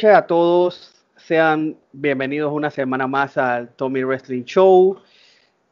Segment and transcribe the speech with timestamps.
[0.00, 0.94] Noches a todos.
[1.16, 4.98] Sean bienvenidos una semana más al Tommy Wrestling Show,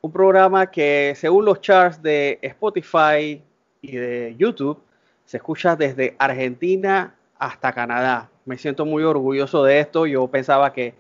[0.03, 3.43] un programa que según los charts de Spotify
[3.81, 4.83] y de YouTube
[5.25, 8.29] se escucha desde Argentina hasta Canadá.
[8.45, 10.05] Me siento muy orgulloso de esto.
[10.05, 10.93] Yo pensaba que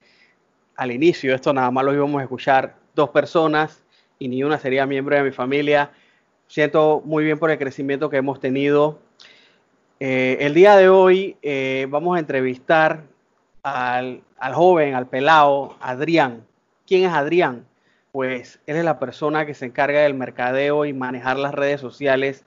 [0.75, 3.83] al inicio esto nada más lo íbamos a escuchar dos personas
[4.19, 5.91] y ni una sería miembro de mi familia.
[6.47, 8.98] Siento muy bien por el crecimiento que hemos tenido
[10.00, 13.03] eh, el día de hoy eh, vamos a entrevistar
[13.69, 14.22] al,
[14.55, 16.44] joven, al pelado, Adrián.
[16.86, 17.66] ¿Quién es Adrián?
[18.12, 22.44] Pues él es la persona que se encarga del mercadeo y manejar las redes sociales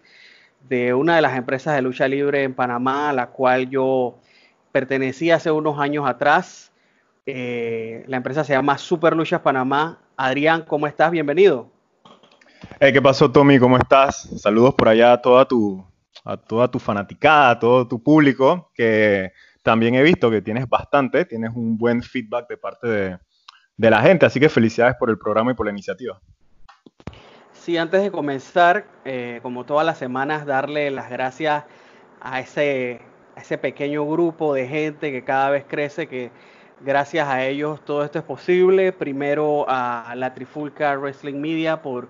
[0.68, 4.18] de una de las empresas de lucha libre en Panamá, a la cual yo
[4.72, 6.72] pertenecí hace unos años atrás.
[7.26, 10.00] Eh, la empresa se llama Super Luchas Panamá.
[10.18, 11.12] Adrián, ¿cómo estás?
[11.12, 11.70] Bienvenido.
[12.80, 13.60] ¿Qué pasó, Tommy?
[13.60, 14.30] ¿Cómo estás?
[14.38, 15.84] Saludos por allá a toda tu,
[16.24, 19.32] a toda tu fanaticada, a todo tu público, que
[19.64, 24.26] también he visto que tienes bastante, tienes un buen feedback de parte de, la gente,
[24.26, 26.20] así que felicidades por el programa y por la iniciativa.
[27.52, 31.64] Sí, antes de comenzar, eh, como todas las semanas, darle las gracias
[32.20, 33.02] a ese,
[33.36, 36.32] a ese pequeño grupo de gente que cada vez crece, que
[36.80, 38.92] gracias a ellos todo esto es posible.
[38.94, 42.08] Primero a la Trifulca Wrestling Media por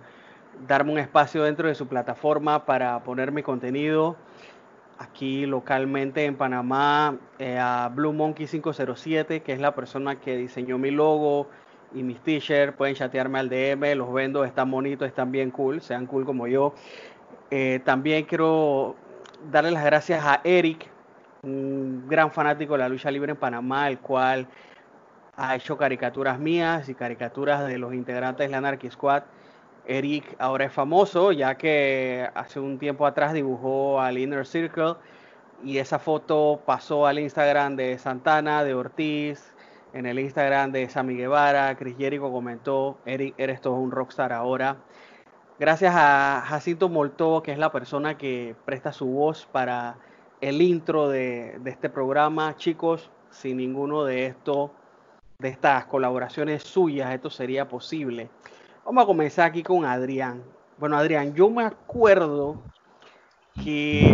[0.67, 4.17] darme un espacio dentro de su plataforma para poner mi contenido
[5.01, 10.77] aquí localmente en Panamá eh, a Blue Monkey 507, que es la persona que diseñó
[10.77, 11.47] mi logo
[11.93, 12.75] y mis t-shirts.
[12.77, 16.73] Pueden chatearme al DM, los vendo, están bonitos, están bien cool, sean cool como yo.
[17.49, 18.95] Eh, también quiero
[19.51, 20.87] darle las gracias a Eric,
[21.41, 24.47] un gran fanático de la lucha libre en Panamá, el cual
[25.35, 29.23] ha hecho caricaturas mías y caricaturas de los integrantes de la Anarchy Squad
[29.85, 34.95] Eric ahora es famoso ya que hace un tiempo atrás dibujó al Inner Circle
[35.63, 39.53] y esa foto pasó al Instagram de Santana, de Ortiz,
[39.93, 44.77] en el Instagram de Sammy Guevara, Chris Jericho comentó, Eric, eres todo un rockstar ahora.
[45.59, 49.97] Gracias a Jacinto Molto, que es la persona que presta su voz para
[50.39, 52.55] el intro de, este programa.
[52.55, 54.73] Chicos, sin ninguno de esto,
[55.37, 58.29] de estas colaboraciones suyas, esto sería posible.
[58.91, 60.43] Vamos a comenzar aquí con Adrián.
[60.77, 62.61] Bueno, Adrián, yo me acuerdo
[63.63, 64.13] que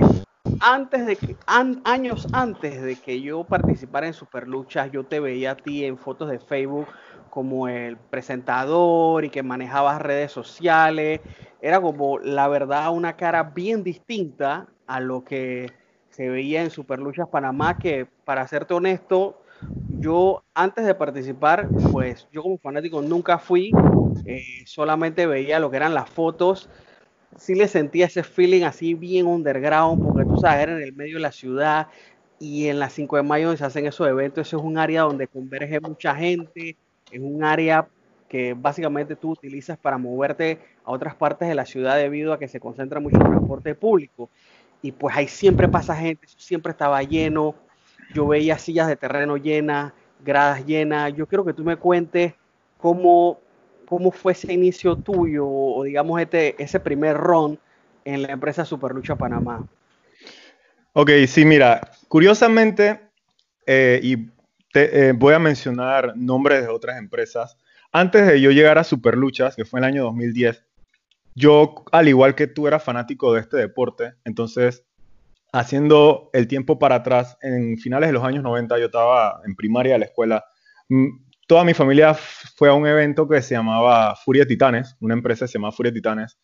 [0.59, 5.55] antes de que, años antes de que yo participara en Superluchas, yo te veía a
[5.55, 6.85] ti en fotos de Facebook
[7.31, 11.21] como el presentador y que manejabas redes sociales.
[11.59, 15.73] Era como, la verdad, una cara bien distinta a lo que
[16.11, 19.41] se veía en Superluchas Panamá, que para serte honesto,
[19.99, 23.71] yo antes de participar, pues yo como fanático nunca fui,
[24.25, 26.69] eh, solamente veía lo que eran las fotos,
[27.37, 31.15] sí le sentía ese feeling así bien underground, porque tú sabes, era en el medio
[31.15, 31.87] de la ciudad
[32.39, 35.27] y en las 5 de mayo se hacen esos eventos, eso es un área donde
[35.27, 36.77] converge mucha gente,
[37.11, 37.87] es un área
[38.27, 42.47] que básicamente tú utilizas para moverte a otras partes de la ciudad debido a que
[42.47, 44.29] se concentra mucho transporte público.
[44.81, 47.55] Y pues ahí siempre pasa gente, siempre estaba lleno,
[48.13, 51.13] yo veía sillas de terreno llenas, gradas llenas.
[51.15, 52.33] Yo quiero que tú me cuentes
[52.77, 53.39] cómo,
[53.87, 57.59] cómo fue ese inicio tuyo o digamos este, ese primer ron
[58.05, 59.67] en la empresa Superlucha Panamá.
[60.93, 62.99] Ok, sí, mira, curiosamente,
[63.65, 64.29] eh, y
[64.71, 67.57] te, eh, voy a mencionar nombres de otras empresas.
[67.91, 70.63] Antes de yo llegar a Superluchas, que fue en el año 2010,
[71.35, 74.86] yo, al igual que tú, era fanático de este deporte, entonces
[75.57, 79.93] haciendo el tiempo para atrás, en finales de los años 90 yo estaba en primaria
[79.93, 80.45] de la escuela.
[80.89, 81.07] Mm,
[81.47, 85.51] toda mi familia fue a un evento que se llamaba Furia Titanes, una empresa que
[85.51, 86.37] se llama Furia Titanes.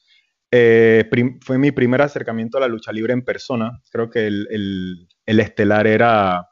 [0.52, 1.10] Eh,
[1.42, 3.80] fue mi primer acercamiento a la lucha libre en persona.
[3.92, 6.48] Creo que el, estelar era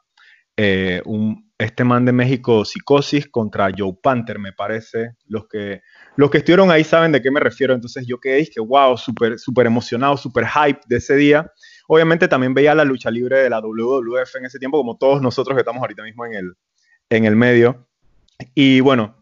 [0.56, 1.02] eh,
[1.58, 5.12] este man de México, Psicosis, contra Joe Panther, me parece.
[5.26, 5.82] Los que,
[6.16, 7.74] los que estuvieron ahí saben de qué me refiero.
[7.74, 11.50] Entonces yo quedé, que wow, súper super emocionado, súper hype de ese día
[11.88, 15.56] Obviamente también veía la lucha libre de la WWF en ese tiempo, como todos nosotros
[15.56, 16.54] que estamos ahorita mismo en el,
[17.10, 17.88] en el medio.
[18.54, 19.16] Y bueno,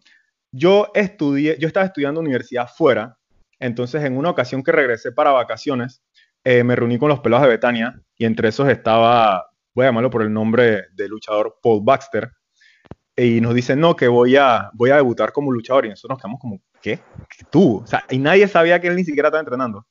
[0.53, 3.19] yo estudié, yo estaba estudiando universidad fuera,
[3.59, 6.03] entonces en una ocasión que regresé para vacaciones,
[6.45, 10.11] eh, me reuní con los pelados de Betania y entre esos estaba, voy a llamarlo
[10.11, 12.31] por el nombre del luchador Paul Baxter,
[13.17, 15.87] y nos dice, no, que voy a, voy a debutar como luchador.
[15.87, 17.01] Y nosotros nos quedamos como, ¿qué?
[17.51, 17.83] ¿Tú?
[17.83, 19.87] O sea, y nadie sabía que él ni siquiera estaba entrenando.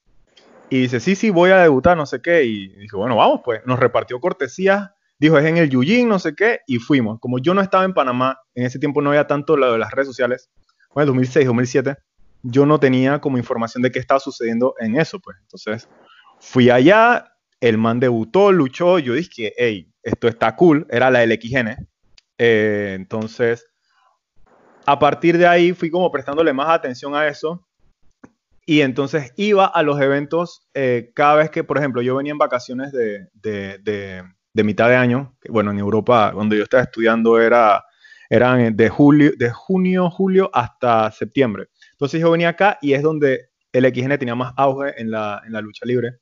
[0.69, 2.43] Y dice, sí, sí, voy a debutar, no sé qué.
[2.43, 3.61] Y dije, bueno, vamos, pues.
[3.65, 7.19] Nos repartió cortesías, dijo, es en el Yujin, no sé qué, y fuimos.
[7.19, 9.91] Como yo no estaba en Panamá, en ese tiempo no había tanto lo de las
[9.91, 10.49] redes sociales,
[10.93, 11.97] bueno, 2006, 2007,
[12.43, 15.37] yo no tenía como información de qué estaba sucediendo en eso, pues.
[15.41, 15.89] Entonces,
[16.39, 21.87] fui allá, el man debutó, luchó, yo dije, hey, esto está cool, era la LXN.
[22.37, 23.65] Eh, entonces,
[24.85, 27.67] a partir de ahí fui como prestándole más atención a eso.
[28.69, 32.37] Y entonces iba a los eventos eh, cada vez que, por ejemplo, yo venía en
[32.37, 35.35] vacaciones de, de, mitad de año.
[35.49, 37.83] Bueno, en Europa, donde yo estaba estudiando, era,
[38.29, 41.69] eran de, julio, de junio, julio hasta septiembre.
[41.93, 45.53] Entonces yo venía acá y es donde el XN tenía más auge en la, en
[45.53, 46.19] la lucha libre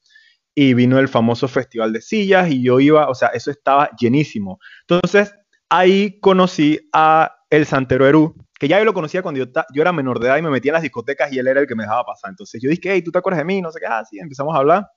[0.56, 4.58] y vino el famoso festival de sillas y yo iba, o sea, eso estaba llenísimo.
[4.88, 5.36] Entonces,
[5.68, 9.92] ahí conocí a el Santero Eru, que ya yo lo conocía cuando yo, yo, era
[9.92, 11.84] menor de edad y me metía en las discotecas y él era el que me
[11.84, 12.30] dejaba pasar.
[12.32, 13.62] Entonces yo dije, hey, ¿tú te acuerdas de mí?
[13.62, 14.88] No sé qué, ah, sí, empezamos a hablar.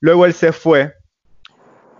[0.00, 0.94] Luego él se fue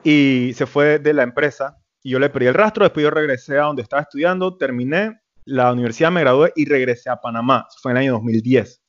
[0.02, 2.84] y se fue de la empresa y yo le perdí el rastro.
[2.84, 7.16] Después yo regresé a donde estaba estudiando, terminé la universidad, me gradué y regresé a
[7.16, 7.66] Panamá.
[7.68, 8.82] Eso fue en el año 2010.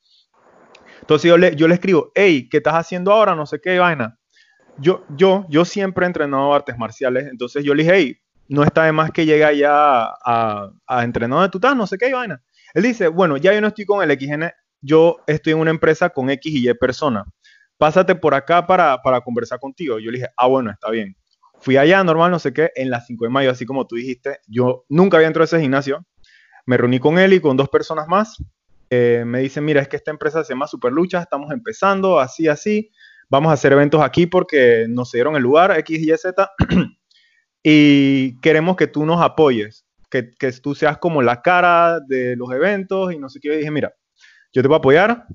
[1.02, 3.36] Entonces yo le, yo le escribo, hey, ¿qué estás haciendo ahora?
[3.36, 4.18] No sé qué vaina.
[4.78, 8.18] Yo, yo, yo siempre he entrenado artes marciales, entonces yo le dije, hey,
[8.50, 11.12] no está de más que llega ya a, a
[11.50, 12.42] tú estás, no sé qué vaina.
[12.74, 14.52] Él dice, bueno, ya yo no estoy con el XN,
[14.82, 17.26] yo estoy en una empresa con X y Y personas.
[17.78, 20.00] Pásate por acá para, para conversar contigo.
[20.00, 21.16] Yo le dije, ah, bueno, está bien.
[21.60, 24.40] Fui allá, normal, no sé qué, en las 5 de mayo, así como tú dijiste.
[24.48, 26.06] Yo nunca había entrado a ese gimnasio.
[26.66, 28.38] Me reuní con él y con dos personas más.
[28.90, 32.92] Eh, me dicen, mira, es que esta empresa se llama Superlucha, estamos empezando, así, así.
[33.30, 36.52] Vamos a hacer eventos aquí porque nos dieron el lugar, X, Y, Z.
[37.70, 42.50] y queremos que tú nos apoyes, que, que, tú seas como la cara de los
[42.54, 43.56] eventos y no sé qué.
[43.56, 43.94] Y dije, mira,
[44.54, 45.26] yo te voy a apoyar,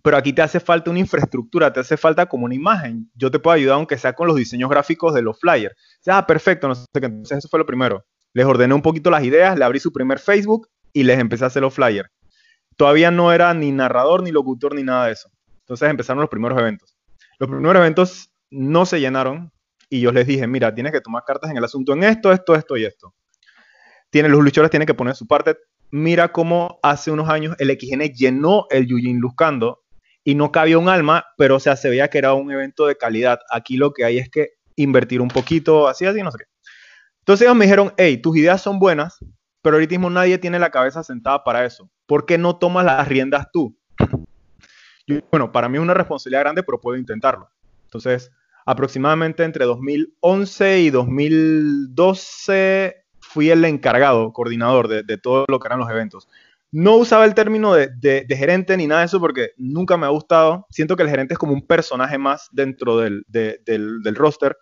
[0.00, 3.10] pero aquí te hace falta una infraestructura, te hace falta como una imagen.
[3.16, 5.74] Yo te puedo ayudar aunque sea con los diseños gráficos de los flyers.
[6.06, 7.06] Ya, ah, perfecto, no sé qué.
[7.06, 8.04] Entonces eso fue lo primero.
[8.34, 11.48] Les ordené un poquito las ideas, le abrí su primer Facebook y les empecé a
[11.48, 12.08] hacer los flyers.
[12.76, 15.28] Todavía no era ni narrador, ni locutor, ni nada de eso.
[15.62, 16.96] Entonces empezaron los primeros eventos.
[17.40, 19.50] Los primeros eventos no se llenaron,
[19.94, 22.56] y yo les dije, mira, tienes que tomar cartas en el asunto en esto, esto,
[22.56, 23.14] esto y esto.
[24.10, 25.56] Tiene, los luchadores tienen que poner su parte.
[25.92, 29.84] Mira cómo hace unos años el XN llenó el Yujin Luscando
[30.24, 32.96] y no cabía un alma, pero o sea, se veía que era un evento de
[32.96, 33.38] calidad.
[33.48, 36.44] Aquí lo que hay es que invertir un poquito, así, así, no sé qué.
[37.20, 39.18] Entonces ellos me dijeron, hey, tus ideas son buenas,
[39.62, 41.88] pero ahorita mismo nadie tiene la cabeza sentada para eso.
[42.06, 43.78] ¿Por qué no tomas las riendas tú?
[45.30, 47.48] bueno, para mí es una responsabilidad grande, pero puedo intentarlo.
[47.84, 48.32] Entonces,
[48.64, 55.90] aproximadamente entre 2011 y 2012 fui el encargado, coordinador de, todo lo que eran los
[55.90, 56.28] eventos.
[56.70, 60.66] No usaba el término de, gerente ni nada de eso porque nunca me ha gustado.
[60.70, 64.56] Siento que el gerente es como un personaje más dentro del, del roster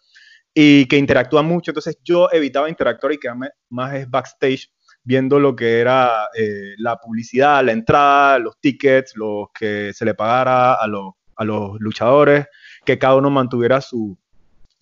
[0.55, 1.71] y que interactúa mucho.
[1.71, 4.71] Entonces yo evitaba interactuar y quedarme más backstage
[5.05, 10.15] viendo lo que era eh, la publicidad, la entrada, los tickets, los que se le
[10.15, 12.47] pagara a los luchadores
[12.85, 14.19] que cada uno mantuviera su,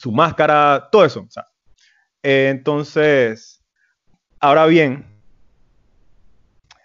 [0.06, 1.26] máscara, todo eso.
[2.22, 3.62] entonces,
[4.40, 5.06] ahora bien,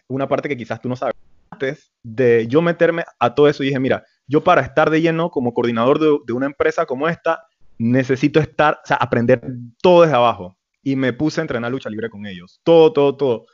[0.07, 1.15] una parte que quizás tú no sabes,
[1.49, 5.53] antes de yo meterme a todo eso, dije, mira, yo para estar de lleno como
[5.53, 9.41] coordinador de, una empresa como esta, necesito estar, o aprender
[9.81, 10.57] todo desde abajo.
[10.81, 12.61] Y me puse a entrenar lucha libre con ellos.
[12.63, 13.35] Todo, todo, todo.
[13.37, 13.47] O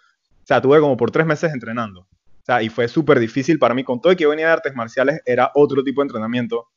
[0.46, 2.02] sea, tuve como por tres meses entrenando.
[2.02, 3.84] O sea, y fue súper difícil para mí.
[3.84, 6.68] Con todo y que venía de artes marciales, era otro tipo de entrenamiento.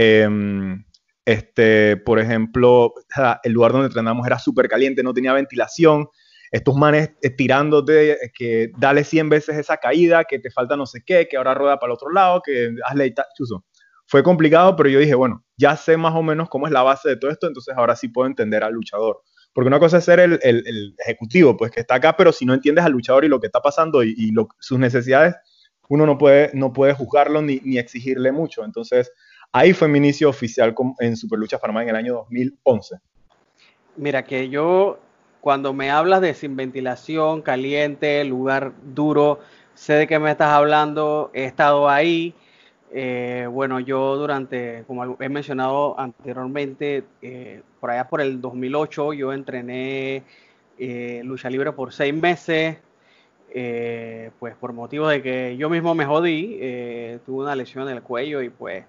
[0.00, 0.84] Em,
[1.24, 2.94] este, por ejemplo,
[3.42, 6.06] el lugar donde entrenamos era súper caliente, no tenía ventilación.
[6.52, 10.86] Estos manes eh, tirándote eh, que dale 100 veces esa caída, que te falta no
[10.86, 13.64] sé qué, que ahora rueda para el otro lado, que hazle chuzo.
[14.06, 17.08] Fue complicado, pero yo dije, bueno, ya sé más o menos cómo es la base
[17.08, 19.22] de todo esto, entonces ahora sí puedo entender al luchador.
[19.52, 22.54] Porque una cosa es ser el, el, ejecutivo, pues que está acá, pero si no
[22.54, 25.34] entiendes al luchador y lo que está pasando y, y sus necesidades,
[25.88, 28.64] uno no puede, no puede juzgarlo ni, ni exigirle mucho.
[28.64, 29.10] Entonces,
[29.52, 32.96] Ahí fue mi inicio oficial en Superlucha Panamá en el año 2011.
[33.96, 34.98] Mira, que yo,
[35.40, 39.40] cuando me hablas de sin ventilación, caliente, lugar duro,
[39.74, 42.34] sé de qué me estás hablando, he estado ahí,
[42.90, 49.32] Eh, bueno, yo durante, como he mencionado anteriormente, eh, por allá por el 2008 yo
[49.34, 50.22] entrené
[50.78, 52.78] eh, lucha libre por seis meses,
[54.38, 56.56] pues por motivo de que yo mismo me jodí,
[57.26, 58.84] tuve una lesión en el cuello y pues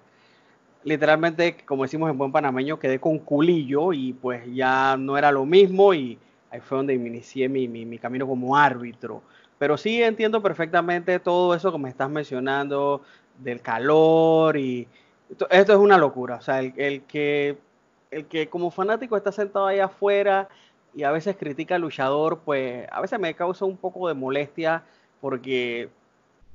[0.84, 5.46] literalmente, como decimos en buen panameño, quedé con culillo y pues ya no era lo
[5.46, 6.18] mismo y
[6.50, 9.22] ahí fue donde inicié mi, mi camino como árbitro.
[9.58, 13.02] Pero sí entiendo perfectamente todo eso que me estás mencionando,
[13.42, 14.86] del calor y
[15.28, 16.36] esto es una locura.
[16.36, 17.58] O sea, el, que,
[18.10, 20.48] el que como fanático está sentado ahí afuera
[20.94, 24.82] y a veces critica al luchador, pues a veces me causa un poco de molestia
[25.20, 25.88] porque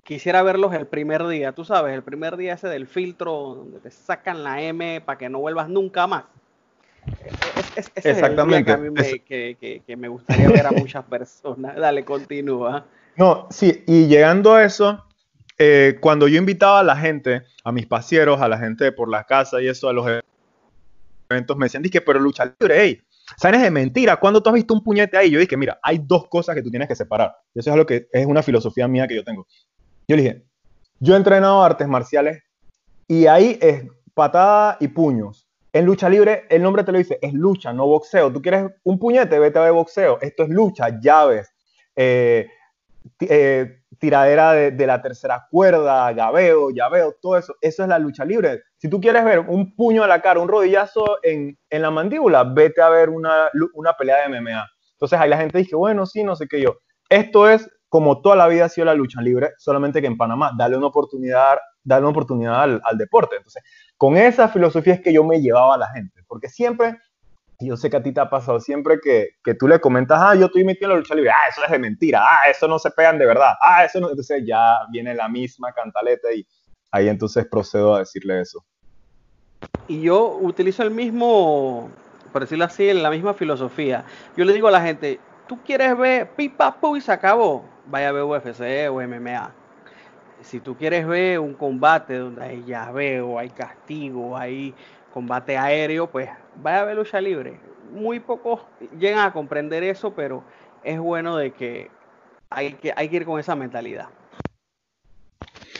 [0.05, 3.91] quisiera verlos el primer día, tú sabes, el primer día ese del filtro donde te
[3.91, 6.25] sacan la M para que no vuelvas nunca más.
[7.75, 8.71] Es, Exactamente.
[8.71, 11.75] Es el que, que, que me gustaría ver a muchas personas.
[11.79, 12.85] Dale, continúa.
[13.17, 15.03] No, sí, y llegando a eso,
[15.57, 19.23] eh, cuando yo invitaba a la gente, a mis pasieros, a la gente por la
[19.23, 20.05] casa y eso, a los
[21.29, 23.01] eventos, me decían, dije, pero lucha libre, hey,
[23.37, 24.17] ¿sabes de mentira?
[24.17, 25.31] ¿Cuándo tú has visto un puñete ahí?
[25.31, 27.35] Yo dije, mira, hay dos cosas que tú tienes que separar.
[27.55, 29.47] Eso es lo que es una filosofía mía que yo tengo.
[30.07, 30.45] Yo le dije,
[30.99, 32.43] yo he entrenado artes marciales
[33.07, 35.47] y ahí es patada y puños.
[35.73, 38.31] En lucha libre, el nombre te lo dice, es lucha, no boxeo.
[38.31, 40.19] Tú quieres un puñete, vete a ver boxeo.
[40.21, 41.53] Esto es lucha, llaves,
[41.95, 42.47] eh,
[43.19, 47.55] eh, tiradera de, la tercera cuerda, gabeo, llaveo, todo eso.
[47.59, 48.61] Eso es la lucha libre.
[48.77, 52.81] Si tú quieres ver un puño a la cara, un rodillazo en, la mandíbula, vete
[52.81, 53.49] a ver una,
[53.97, 54.65] pelea de MMA.
[54.93, 56.77] Entonces ahí la gente dice, bueno, sí, no sé qué yo.
[57.09, 60.51] Esto es como toda la vida ha sido la lucha libre, solamente que en Panamá,
[60.57, 63.37] dale una oportunidad, dale una oportunidad al, deporte.
[63.37, 63.63] Entonces,
[63.95, 66.97] con esa filosofía es que yo me llevaba a la gente, porque siempre
[67.57, 70.35] yo sé que a ti te ha pasado siempre que, que, tú le comentas, ah,
[70.35, 72.91] yo estoy metido la lucha libre, ah, eso es de mentira, ah, eso no se
[72.91, 74.09] pegan de verdad, ah, eso no.
[74.09, 76.45] Entonces ya viene la misma cantaleta y
[76.91, 78.65] ahí entonces procedo a decirle eso.
[79.87, 81.89] Y yo utilizo el mismo,
[82.33, 84.03] por decirlo así, la misma filosofía.
[84.35, 88.09] Yo le digo a la gente, tú quieres ver pipa, pu y se acabó, vaya
[88.09, 89.53] a ver UFC o MMA.
[90.41, 94.73] Si tú quieres ver un combate donde hay llaveo, hay castigo, hay
[95.13, 96.29] combate aéreo, pues
[96.61, 97.59] vaya a ver lucha libre.
[97.91, 98.61] Muy pocos
[98.99, 100.43] llegan a comprender eso, pero
[100.83, 101.89] es bueno de que
[102.49, 104.09] hay que, hay que ir con esa mentalidad.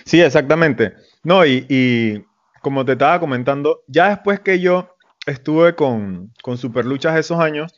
[0.06, 0.94] Sí, exactamente.
[1.24, 2.26] No, y,
[2.62, 4.96] como te estaba comentando, ya después que yo
[5.28, 7.74] estuve con, con Superluchas esos años,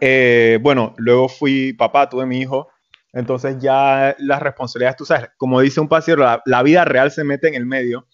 [0.00, 2.68] eh, bueno, luego fui papá, tuve mi hijo,
[3.12, 7.24] entonces ya las responsabilidades, tú sabes, como dice un paseo, la, la vida real se
[7.24, 8.06] mete en el medio.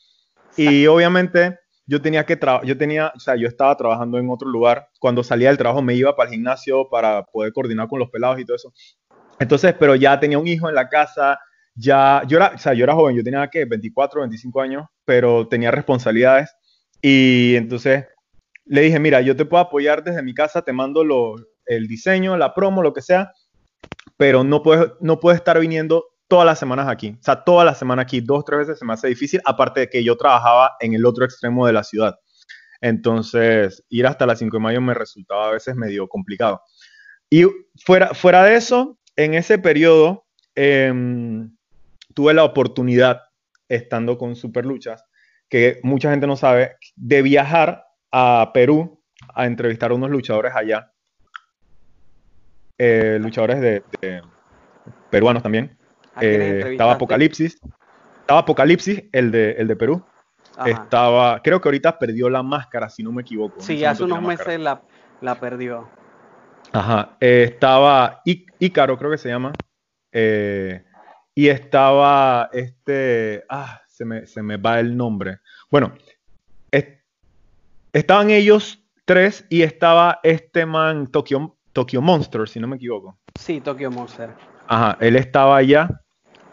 [0.57, 4.89] Y obviamente yo tenía que yo tenía, o sea, yo estaba trabajando en otro lugar.
[5.01, 8.39] Cuando salía del trabajo me iba para el gimnasio para poder coordinar con los pelados
[8.39, 8.73] y todo eso.
[9.39, 11.41] Entonces, pero ya tenía un hijo en la casa,
[11.75, 15.49] ya, yo era, o sea, yo era joven, yo tenía que 24, 25 años, pero
[15.49, 16.55] tenía responsabilidades.
[17.03, 18.07] Y entonces
[18.65, 21.35] le dije, mira, yo te puedo apoyar desde mi casa, te mando lo,
[21.67, 23.33] el diseño, la promo, lo que sea,
[24.17, 27.17] pero no puedes, no estar viniendo todas las semanas aquí.
[27.21, 29.89] O sea, toda la semana aquí, dos, tres veces se me hace difícil, aparte de
[29.89, 32.17] que yo trabajaba en el otro extremo de la ciudad.
[32.81, 36.61] Entonces, ir hasta las 5 de mayo me resultaba a veces medio complicado.
[37.31, 37.45] Y
[37.85, 41.57] fuera, fuera de eso, en ese periodo em,
[42.15, 43.23] tuve la oportunidad,
[43.69, 45.05] estando con Superluchas,
[45.49, 49.03] que mucha gente no sabe, de viajar a Perú
[49.35, 50.93] a entrevistar a unos luchadores allá.
[52.79, 53.83] Eh, luchadores de
[55.11, 55.77] peruanos también.
[56.21, 57.59] Eh, estaba Apocalipsis.
[58.21, 60.05] Estaba Apocalipsis, el de, el de Perú.
[60.65, 63.61] Estaba, creo que ahorita perdió la máscara, si no me equivoco.
[63.61, 64.83] Sí, hace unos meses la,
[65.21, 65.89] la, perdió.
[66.73, 67.17] Ajá.
[67.21, 69.53] Eh, estaba Ícaro, creo que se llama.
[70.13, 70.85] Eh,
[71.35, 73.45] y estaba este.
[73.49, 75.41] Ah, se me, se me va el nombre.
[75.71, 75.93] Bueno,
[77.93, 83.19] estaban ellos tres y estaba este man, Tokyo, Tokyo Monster, si no me equivoco.
[83.39, 84.31] Sí, Tokyo Monster.
[84.67, 86.01] Ajá, él estaba allá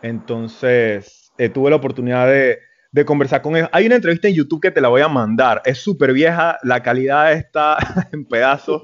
[0.02, 2.60] entonces, eh, tuve la oportunidad de,
[3.06, 3.70] conversar con él.
[3.72, 5.62] Hay una entrevista en YouTube que te la voy a mandar.
[5.66, 7.78] Es súper vieja, la calidad está
[8.12, 8.82] en pedazos,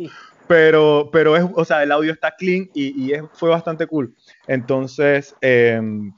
[0.47, 4.15] pero, pero es, o sea, el audio está clean y, fue bastante cool.
[4.47, 6.13] Entonces, em,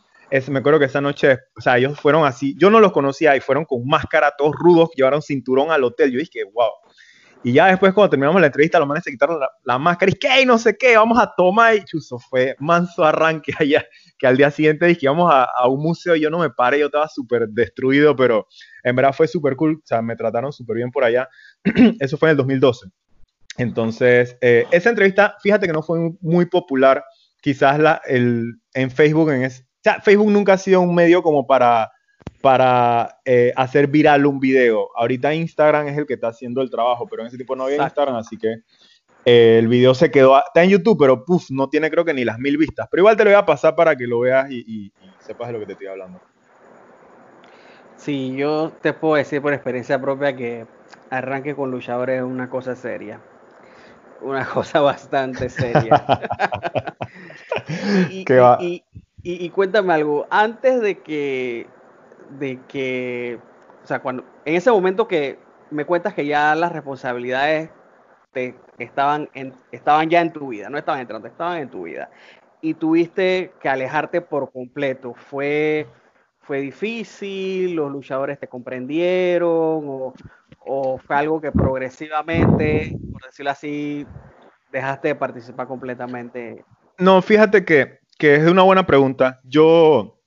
[0.49, 3.39] me acuerdo que esa noche, o sea, ellos fueron así, yo no los conocía y
[3.39, 6.11] fueron con máscara, todos rudos, llevaron cinturón al hotel.
[6.11, 6.69] Yo dije, wow.
[7.43, 10.45] Y ya después, cuando terminamos la entrevista, los manes se quitaron la, máscara y que
[10.45, 11.75] no sé qué, vamos a tomar.
[11.75, 13.85] Y chuzo, fue manso arranque allá
[14.17, 16.79] que al día siguiente dije, íbamos a, a, un museo y yo no me paré,
[16.79, 18.47] yo estaba súper destruido, pero
[18.83, 21.29] en verdad fue súper cool, o sea, me trataron súper bien por allá.
[21.99, 22.87] Eso fue en el 2012.
[23.57, 27.03] Entonces, eh, esa entrevista, fíjate que no fue muy popular,
[27.41, 29.49] quizás la, el, en Facebook, en o
[29.81, 31.89] sea, Facebook nunca ha sido un medio como para,
[32.41, 34.89] para eh, hacer viral un video.
[34.95, 37.83] Ahorita Instagram es el que está haciendo el trabajo, pero en ese tiempo no había
[37.83, 38.63] Instagram, así que
[39.25, 42.23] eh, el video se quedó, está en YouTube, pero puff, no tiene creo que ni
[42.23, 42.87] las mil vistas.
[42.89, 45.59] Pero igual te lo voy a pasar para que lo veas y, sepas de lo
[45.59, 46.19] que te estoy hablando.
[47.97, 50.65] Sí, yo te puedo decir por experiencia propia que
[51.09, 53.19] arranque con luchadores es una cosa seria.
[54.21, 56.05] Una cosa bastante seria.
[58.09, 58.83] y,
[59.21, 61.67] y, cuéntame algo, antes de que,
[62.31, 63.39] de que,
[63.83, 65.39] o sea, cuando, en ese momento que
[65.71, 67.69] me cuentas que ya las responsabilidades
[68.31, 72.09] te estaban, en, estaban ya en tu vida, no estaban entrando, estaban en tu vida,
[72.61, 75.87] y tuviste que alejarte por completo, fue,
[76.41, 79.49] fue difícil, los luchadores te comprendieron,
[79.87, 80.13] o,
[80.65, 84.05] o fue algo que progresivamente, por decirlo así,
[84.71, 86.63] dejaste de participar completamente.
[86.97, 89.39] No, fíjate que que es una buena pregunta.
[89.45, 90.18] Yo,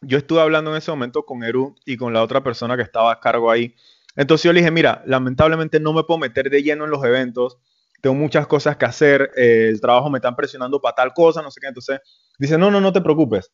[0.00, 3.12] yo estuve hablando en ese momento con Eru y con la otra persona que estaba
[3.12, 3.74] a cargo ahí.
[4.16, 7.58] Entonces yo le dije, mira, lamentablemente no me puedo meter de lleno en los eventos,
[8.00, 11.50] tengo muchas cosas que hacer, eh, el trabajo me están presionando para tal cosa, no
[11.50, 11.68] sé qué.
[11.68, 12.00] Entonces
[12.38, 13.52] dice, no, no, no te preocupes.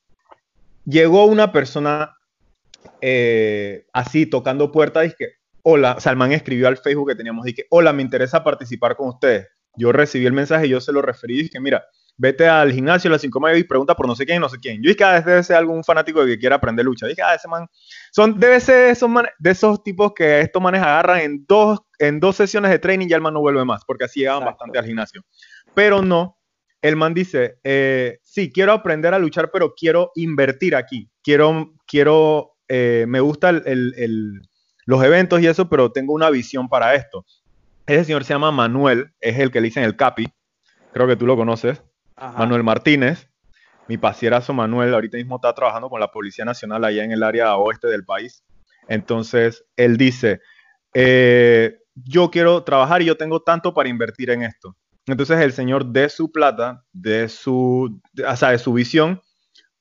[0.84, 2.16] Llegó una persona
[3.00, 8.02] eh, así tocando puertas, dije, hola, Salman escribió al Facebook que teníamos, dije, hola, me
[8.02, 9.48] interesa participar con ustedes.
[9.76, 11.84] Yo recibí el mensaje, yo se lo referí y dije, mira,
[12.16, 14.76] vete al gimnasio a las 5 y pregunta por no sé quién no sé quién.
[14.76, 17.06] Yo dije, que ah, debe ser algún fanático que quiera aprender lucha.
[17.06, 17.66] dije, ah, ese man,
[18.12, 22.37] son, debe ser esos de esos tipos que estos manes agarran en dos, en dos
[22.37, 24.87] sesiones de training y ya el man no vuelve más, porque así llegaban bastante al
[24.87, 25.23] gimnasio.
[25.75, 26.38] Pero no,
[26.80, 31.11] el man dice, eh, sí, quiero aprender a luchar, pero quiero invertir aquí.
[31.23, 33.62] Quiero, quiero, eh, me gustan
[34.87, 37.25] los eventos y eso, pero tengo una visión para esto.
[37.87, 40.26] Ese señor se llama Manuel, es el que le dicen el Capi.
[40.92, 41.83] Creo que tú lo conoces.
[42.16, 43.28] Manuel Martínez,
[43.88, 47.56] mi pasierazo Manuel, ahorita mismo está trabajando con la Policía Nacional allá en el área
[47.56, 48.42] oeste del país.
[48.88, 50.40] Entonces, él dice,
[50.94, 54.77] eh, yo quiero trabajar y yo tengo tanto para invertir en esto.
[55.07, 59.20] Entonces, el señor de su plata, de su, o sea, de su visión,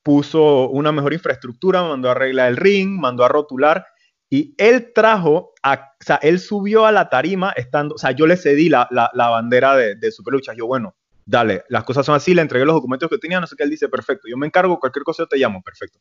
[0.02, 3.86] puso una mejor infraestructura, mandó a arreglar el ring, mandó a rotular
[4.28, 8.26] y él trajo, a, o sea, él subió a la tarima estando, o sea, yo
[8.26, 10.56] le cedí la, bandera de, de Superluchas.
[10.56, 10.94] Yo, bueno,
[11.26, 13.70] dale, las cosas son así, le entregué los documentos que tenía, no sé qué, él
[13.70, 15.98] dice, perfecto, yo me encargo, cualquier cosa yo te llamo, perfecto.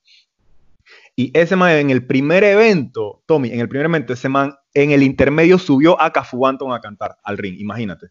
[1.16, 4.92] Y ese man en el primer evento, Tommy, en el primer evento, ese man en
[4.92, 8.08] el intermedio subió a Cafu a cantar al ring, imagínate.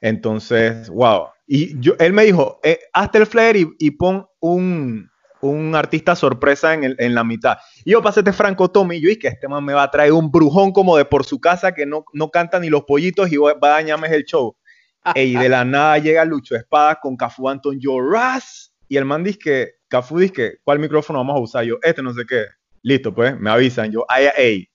[0.00, 1.28] Entonces, wow.
[1.46, 6.74] Y yo, él me dijo, eh, hazte el flare y, pon un, un, artista sorpresa
[6.74, 7.58] en, el, en, la mitad.
[7.84, 10.12] Y yo pasé este franco Tommy y yo dije, este man me va a traer
[10.12, 13.36] un brujón como de por su casa que no, no canta ni los pollitos y
[13.36, 14.56] va a dañarme el show
[15.14, 18.74] y de la nada llega Lucho Espada con Cafu Anton, yo, Ras.
[18.88, 21.64] Y el man dice que, Cafu dice que, ¿cuál micrófono vamos a usar?
[21.64, 22.44] Yo, este no sé qué.
[22.82, 23.90] Listo, pues, me avisan.
[23.92, 24.68] Yo, ay, ay.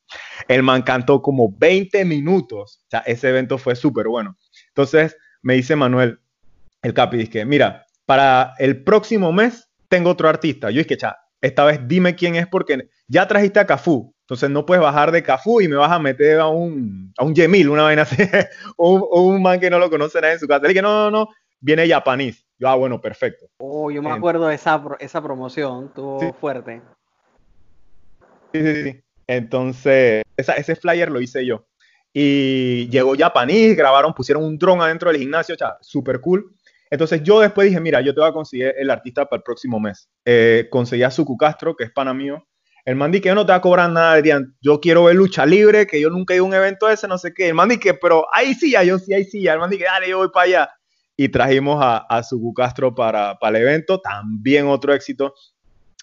[0.47, 2.79] El man cantó como 20 minutos.
[2.85, 4.38] O sea, ese evento fue súper bueno.
[4.69, 6.19] Entonces, me dice Manuel,
[6.81, 10.69] el Capi, dice que, mira, para el próximo mes tengo otro artista.
[10.71, 14.14] Yo dije, cha, esta vez dime quién es porque ya trajiste a Cafú.
[14.25, 17.35] Entonces no puedes bajar de Cafú y me vas a meter a un, a un
[17.35, 18.17] Yemil, una vaina así,
[18.75, 20.63] o, un, man que no lo conoce nadie en su casa.
[20.63, 22.43] Le dije, no, no, no, viene japonés.
[22.57, 23.45] Yo, ah, bueno, perfecto.
[23.59, 26.81] Oh, yo me acuerdo de esa, esa promoción, estuvo fuerte.
[28.51, 29.03] Sí, sí, sí.
[29.27, 31.67] Entonces, ese flyer lo hice yo.
[32.11, 36.51] Y llegó japonés, grabaron, pusieron un dron adentro del gimnasio, o súper cool.
[36.89, 39.79] Entonces yo después dije, mira, yo te voy a conseguir el artista para el próximo
[39.79, 40.09] mes.
[40.23, 42.43] Eh, conseguí a Suku Castro, que es pana mío,
[42.86, 44.56] el man que yo no te va a cobrar nada, Adrián.
[44.62, 47.17] Yo quiero ver lucha libre, que yo nunca he ido a un evento ese, no
[47.17, 47.48] sé qué.
[47.48, 49.48] El man que, pero ahí sí, ya, yo sí, ahí sí.
[49.48, 50.69] El man que, dale, yo voy para allá.
[51.17, 55.34] Y trajimos a, a Suku Castro para, para el evento, también otro éxito.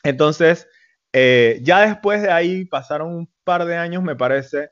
[0.03, 0.66] Entonces,
[1.12, 4.71] eh, ya después de ahí pasaron un par de años, me parece.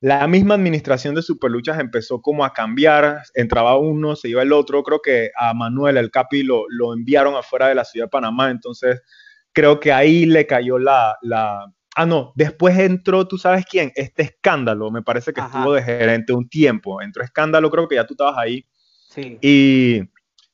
[0.00, 4.82] La misma administración de Superluchas empezó como a cambiar, entraba uno, se iba el otro.
[4.82, 8.50] Creo que a Manuel, el Capi, lo, lo enviaron afuera de la ciudad de Panamá.
[8.50, 9.02] Entonces,
[9.52, 11.72] creo que ahí le cayó la, la...
[11.96, 13.92] Ah, no, después entró, ¿tú sabes quién?
[13.94, 17.02] Este escándalo, me parece que estuvo de gerente un tiempo.
[17.02, 18.64] Entró escándalo, creo que ya tú estabas ahí.
[19.08, 19.38] Sí.
[19.42, 20.02] Y,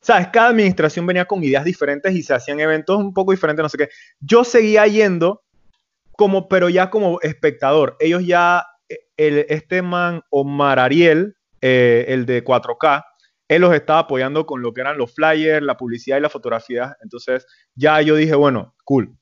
[0.01, 0.29] ¿sabes?
[0.29, 3.79] Cada administración venía con ideas diferentes y se hacían eventos un poco diferentes, no sé
[3.79, 3.89] qué.
[4.21, 5.43] Yo seguía yendo,
[6.13, 7.97] como, pero ya como espectador.
[8.01, 13.05] Ellos ya, eh, el, este man Omar Ariel, eh, el de 4K,
[13.49, 16.97] él los estaba apoyando con lo que eran los flyers, la publicidad y la fotografía.
[17.03, 19.17] Entonces ya yo dije, bueno, cool.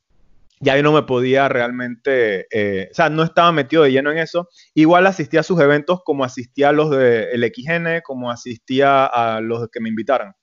[0.60, 4.18] Ya yo no me podía realmente, eh, o sea, no estaba metido de lleno en
[4.18, 4.48] eso.
[4.72, 9.40] Igual asistía a sus eventos como asistía a los del de XN, como asistía a
[9.40, 10.34] los que me invitaran.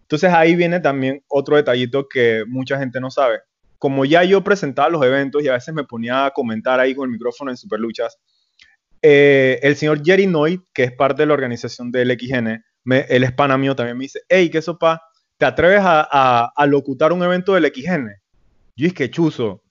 [0.00, 3.40] Entonces ahí viene también otro detallito que mucha gente no sabe.
[3.78, 7.06] como ya yo presentaba los eventos y a veces me ponía a comentar ahí con
[7.06, 8.18] el micrófono en Superluchas,
[9.02, 13.24] eh, el señor Jerry Noy, que es parte de la organización del XN, me, él
[13.24, 15.02] es pana mío, también me dice, hey, ¿qué sopa?
[15.38, 18.08] ¿Te atreves a, a, locutar un evento del XN?
[18.76, 19.62] Yo dije, chuzo,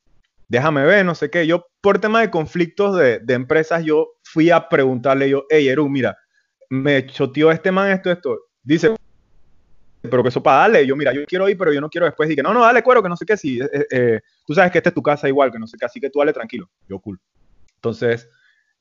[0.47, 1.47] déjame ver, no sé qué.
[1.47, 5.87] Yo, por tema de conflictos de, de empresas, yo fui a preguntarle yo, hey, Eru,
[5.89, 6.17] mira,
[6.69, 8.39] me choteó este man esto, esto.
[8.61, 8.95] Dice,
[10.09, 10.85] pero que eso para darle.
[10.85, 12.27] Yo, mira, yo quiero ir, pero yo no quiero después.
[12.27, 13.37] Dije, no, no, dale cuero, que no sé qué.
[13.37, 15.85] Si, eh, eh, tú sabes que esta es tu casa igual, que no sé qué,
[15.85, 16.69] así que tú dale tranquilo.
[16.89, 17.19] Yo, cool.
[17.75, 18.29] Entonces,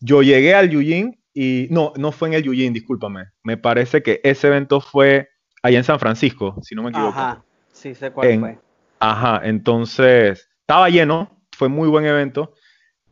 [0.00, 3.26] yo llegué al Yujin y no, no fue en el Yujin, discúlpame.
[3.42, 5.30] Me parece que ese evento fue
[5.62, 7.18] allá en San Francisco, si no me equivoco.
[7.18, 8.58] Ajá, sí sé cuál fue.
[8.98, 12.54] Ajá, entonces, estaba lleno, fue muy buen evento.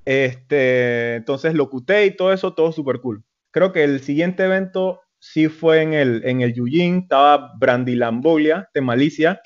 [0.04, 3.24] Este, entonces locuté y todo eso, todo súper cool.
[3.50, 8.80] Creo que el siguiente evento sí fue en el, en el Yujin, estaba Brandilambolia de
[8.80, 9.40] Malicia,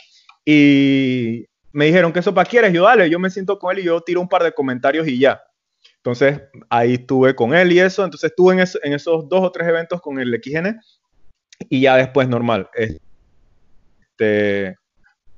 [0.45, 3.87] y me dijeron que eso para quieres, yo dale, yo me siento con él y
[3.87, 5.43] yo tiro un par de comentarios y ya.
[6.05, 10.03] Entonces ahí estuve con él y eso, entonces estuve en, esos dos o tres eventos
[10.03, 10.79] con el XN
[11.71, 12.69] y ya después normal.
[12.75, 14.77] Este,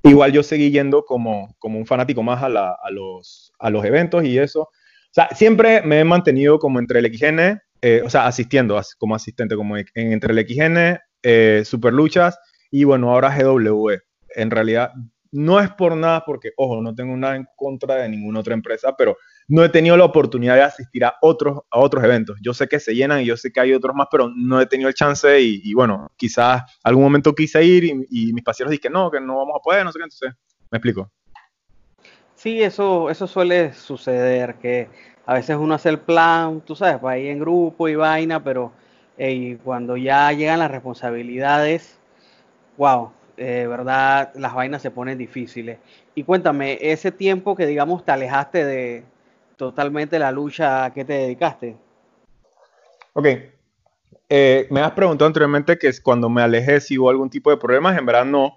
[0.03, 2.49] igual yo seguí yendo como, como un fanático más a,
[2.91, 4.63] los, a los eventos y eso.
[4.63, 9.15] O sea, siempre me he mantenido como entre el XN eh, o sea, asistiendo como
[9.15, 12.39] asistente, como en, entre el XN, eh, Super Luchas
[12.71, 13.99] y bueno, ahora GW.
[14.35, 14.93] En realidad,
[15.31, 18.95] no es por nada, porque, ojo, no tengo nada en contra de ninguna otra empresa,
[18.97, 19.17] pero
[19.49, 22.39] no he tenido la oportunidad de asistir a otros, a otros eventos.
[22.43, 24.67] Yo sé que se llenan y yo sé que hay otros más, pero no he
[24.67, 28.91] tenido el chance y, bueno, quizás algún momento quise ir y, mis paseros dicen que
[28.91, 30.33] no, que no vamos a poder, no sé qué, entonces,
[30.71, 31.11] me explico.
[32.35, 34.89] Sí, eso, eso suele suceder, que
[35.25, 38.73] a veces uno hace el plan, tú sabes, para ir en grupo y vaina, pero
[39.65, 41.99] cuando ya llegan las responsabilidades,
[42.77, 45.79] wow, eh, verdad, las vainas se ponen difíciles.
[46.15, 49.05] Y cuéntame, ese tiempo que digamos te alejaste de
[49.57, 51.77] totalmente la lucha, ¿a qué te dedicaste?
[53.13, 53.27] Ok,
[54.29, 57.97] eh, me has preguntado anteriormente que cuando me alejé si hubo algún tipo de problemas,
[57.99, 58.57] en verdad no.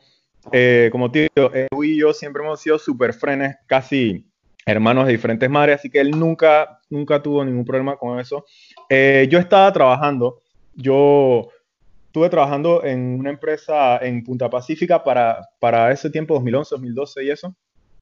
[0.51, 4.25] Eh, como te digo, Edu y yo siempre hemos sido súper frenes, casi
[4.65, 8.45] hermanos de diferentes madres, así que él nunca, nunca tuvo ningún problema con eso.
[8.89, 10.41] Eh, yo estaba trabajando,
[10.75, 11.49] yo
[12.07, 17.29] estuve trabajando en una empresa en Punta Pacífica para, para ese tiempo, 2011, 2012 y
[17.29, 17.55] eso.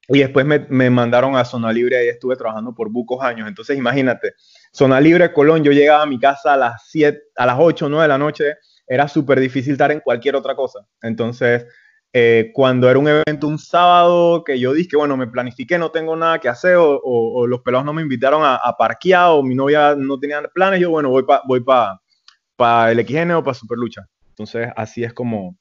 [0.08, 3.46] Y después me, me, mandaron a Zona Libre y estuve trabajando por bucos años.
[3.46, 4.32] Entonces, imagínate,
[4.72, 8.02] Zona Libre Colón, yo llegaba a mi casa a las 7, a las 8, 9
[8.02, 8.54] de la noche,
[8.86, 10.80] era súper difícil estar en cualquier otra cosa.
[11.02, 11.66] Entonces,
[12.14, 16.16] eh, cuando era un evento un sábado que yo dije, bueno, me planifiqué, no tengo
[16.16, 20.18] nada que hacer, o, los pelados no me invitaron a, parquear, o mi novia no
[20.18, 24.06] tenía planes, yo, bueno, voy para voy pa, el XN o para Superlucha.
[24.30, 25.56] Entonces, así es como,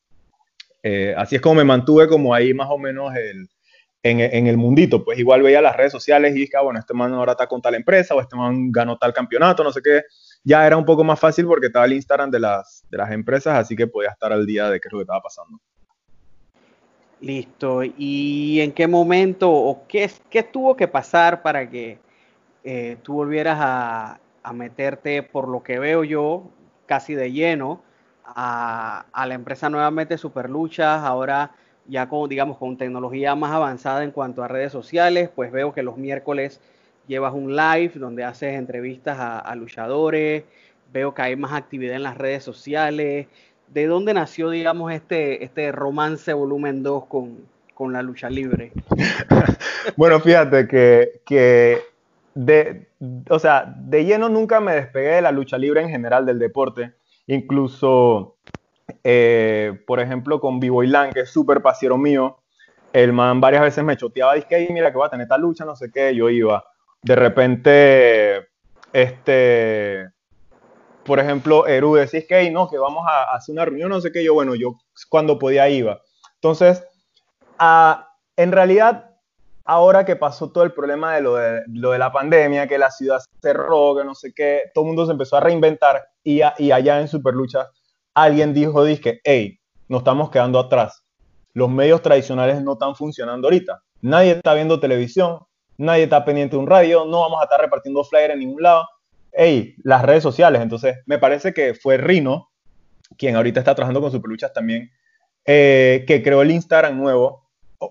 [0.83, 3.49] eh, así es como me mantuve como ahí más o menos el,
[4.11, 5.03] en, el mundito.
[5.03, 7.61] Pues igual veía las redes sociales y dije, ah, bueno, este man ahora está con
[7.61, 10.03] tal empresa, o este man ganó tal campeonato, no sé qué.
[10.43, 13.57] Ya era un poco más fácil porque estaba el Instagram de las, de las empresas,
[13.57, 15.59] así que podía estar al día de qué es lo que estaba pasando.
[17.19, 17.81] Listo.
[17.83, 21.99] ¿Y en qué momento o qué, qué tuvo que pasar para que
[22.63, 24.19] eh, tú volvieras a,
[24.53, 26.49] meterte, por lo que veo yo,
[26.85, 27.81] casi de lleno
[28.23, 31.51] a, la empresa nuevamente Superluchas, ahora
[31.87, 35.83] ya con, digamos, con tecnología más avanzada en cuanto a redes sociales, pues veo que
[35.83, 36.59] los miércoles
[37.07, 40.43] llevas un live donde haces entrevistas a, luchadores,
[40.91, 43.27] veo que hay más actividad en las redes sociales,
[43.73, 48.71] ¿de dónde nació, digamos, este, este romance volumen 2 con, la lucha libre?
[49.95, 51.79] bueno, fíjate que,
[52.33, 52.87] de,
[53.29, 56.93] o sea, de lleno nunca me despegué de la lucha libre en general del deporte.
[57.27, 58.35] Incluso,
[59.03, 62.37] eh, por ejemplo, con Vivo Ilan, que es súper pasiero mío,
[62.93, 65.75] el man varias veces me choteaba, dice, mira que va a tener esta lucha, no
[65.75, 66.63] sé qué, yo iba.
[67.01, 68.47] De repente,
[68.93, 70.09] este,
[71.03, 74.23] por ejemplo, Eru decís que no, que vamos a, hacer una reunión, no sé qué,
[74.23, 74.75] yo, bueno, yo
[75.09, 76.01] cuando podía iba.
[76.35, 76.83] Entonces,
[77.59, 79.15] en realidad,
[79.63, 82.91] ahora que pasó todo el problema de lo, de lo, de la pandemia, que la
[82.91, 86.71] ciudad cerró, que no sé qué, todo el mundo se empezó a reinventar y, y
[86.71, 87.69] allá en Superlucha
[88.23, 91.03] alguien dijo, dije, hey, nos estamos quedando atrás.
[91.53, 93.81] Los medios tradicionales no están funcionando ahorita.
[94.01, 95.39] Nadie está viendo televisión,
[95.77, 98.85] nadie está pendiente de un radio, no vamos a estar repartiendo flyers en ningún lado
[99.37, 100.61] hey, las redes sociales.
[100.61, 102.49] Entonces, me parece que fue Rino,
[103.17, 104.91] quien ahorita está trabajando con Superluchas también,
[105.45, 107.47] eh, que creó el Instagram nuevo,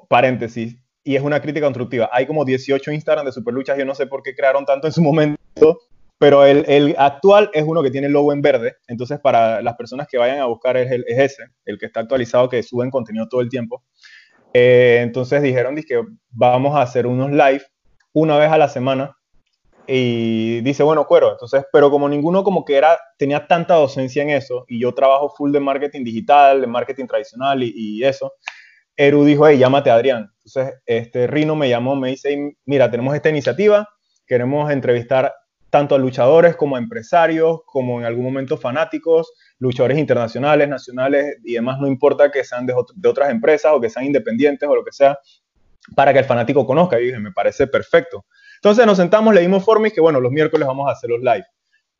[0.09, 2.11] paréntesis, y es una crítica constructiva.
[2.13, 5.01] Hay como 18 Instagram de Superluchas, yo no sé por qué crearon tanto en su
[5.01, 5.81] momento,
[6.19, 10.09] pero el, actual es uno que tiene el logo en verde, entonces para las personas
[10.09, 13.51] que vayan a buscar es, ese, el que está actualizado, que suben contenido todo el
[13.51, 13.83] tiempo.
[14.55, 17.63] Eh, entonces dijeron que vamos a hacer unos live
[18.15, 19.15] una vez a la semana
[19.87, 24.31] y dice, bueno, cuero, entonces, pero como ninguno como que era, tenía tanta docencia en
[24.31, 28.33] eso y yo trabajo full de marketing digital, de marketing tradicional y, eso,
[28.97, 30.33] Eru dijo, hey, llámate a Adrián.
[30.45, 33.87] Entonces, este Rino me llamó, me dice, mira, tenemos esta iniciativa,
[34.27, 35.33] queremos entrevistar
[35.77, 41.53] tanto a luchadores como a empresarios, como en algún momento fanáticos, luchadores internacionales, nacionales y
[41.53, 42.73] demás, no importa que sean de,
[43.07, 45.19] otras empresas o que sean independientes o lo que sea,
[45.95, 46.99] para que el fanático conozca.
[46.99, 48.25] Y dije, me parece perfecto.
[48.55, 51.21] Entonces nos sentamos, le dimos forma y que bueno, los miércoles vamos a hacer los
[51.21, 51.45] live.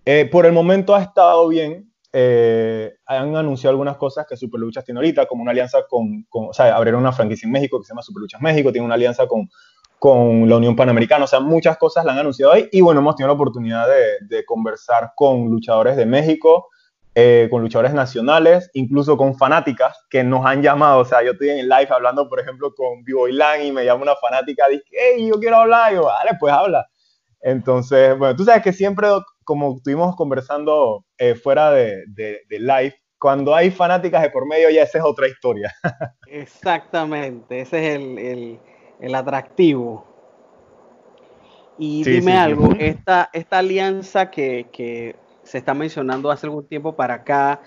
[0.07, 1.93] Eh, por el momento ha estado bien.
[2.15, 6.53] Eh, han anunciado algunas cosas que Superluchas tiene ahorita, como una alianza con, con, o
[6.55, 9.51] sea, abrieron una franquicia en México que se llama Superluchas México, tiene una alianza con,
[10.07, 13.17] con la Unión Panamericana, o sea, muchas cosas la han anunciado ahí y bueno, hemos
[13.17, 16.69] tenido la oportunidad de, de conversar con luchadores de México,
[17.17, 21.01] eh, con luchadores nacionales, incluso con fanáticas que nos han llamado.
[21.01, 23.85] O sea, yo estoy en el live hablando, por ejemplo, con Vivo Ilan y me
[23.85, 25.91] llama una fanática, dice, hey, yo quiero hablar.
[25.91, 26.87] Y yo, vale, pues habla.
[27.41, 29.09] Entonces, bueno, tú sabes que siempre,
[29.43, 34.85] como estuvimos conversando eh, fuera de, de, live, cuando hay fanáticas de por medio, ya
[34.85, 35.75] esa es otra historia.
[36.29, 38.61] Exactamente, ese es el, el,
[39.01, 40.05] el atractivo.
[41.79, 47.15] Y dime algo, Esta, esta alianza que, que se está mencionando hace algún tiempo para
[47.15, 47.61] acá.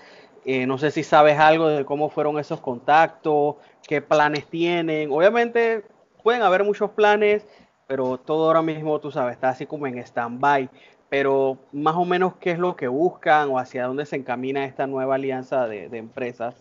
[0.44, 5.10] Eh, no sé si sabes algo de cómo fueron esos contactos, qué planes tienen.
[5.12, 5.84] Obviamente
[6.22, 7.46] pueden haber muchos planes,
[7.86, 10.68] pero todo ahora mismo, tú sabes, está así como en stand-by.
[11.08, 14.86] Pero más o menos, ¿qué es lo que buscan o hacia dónde se encamina esta
[14.86, 16.54] nueva alianza de, empresas?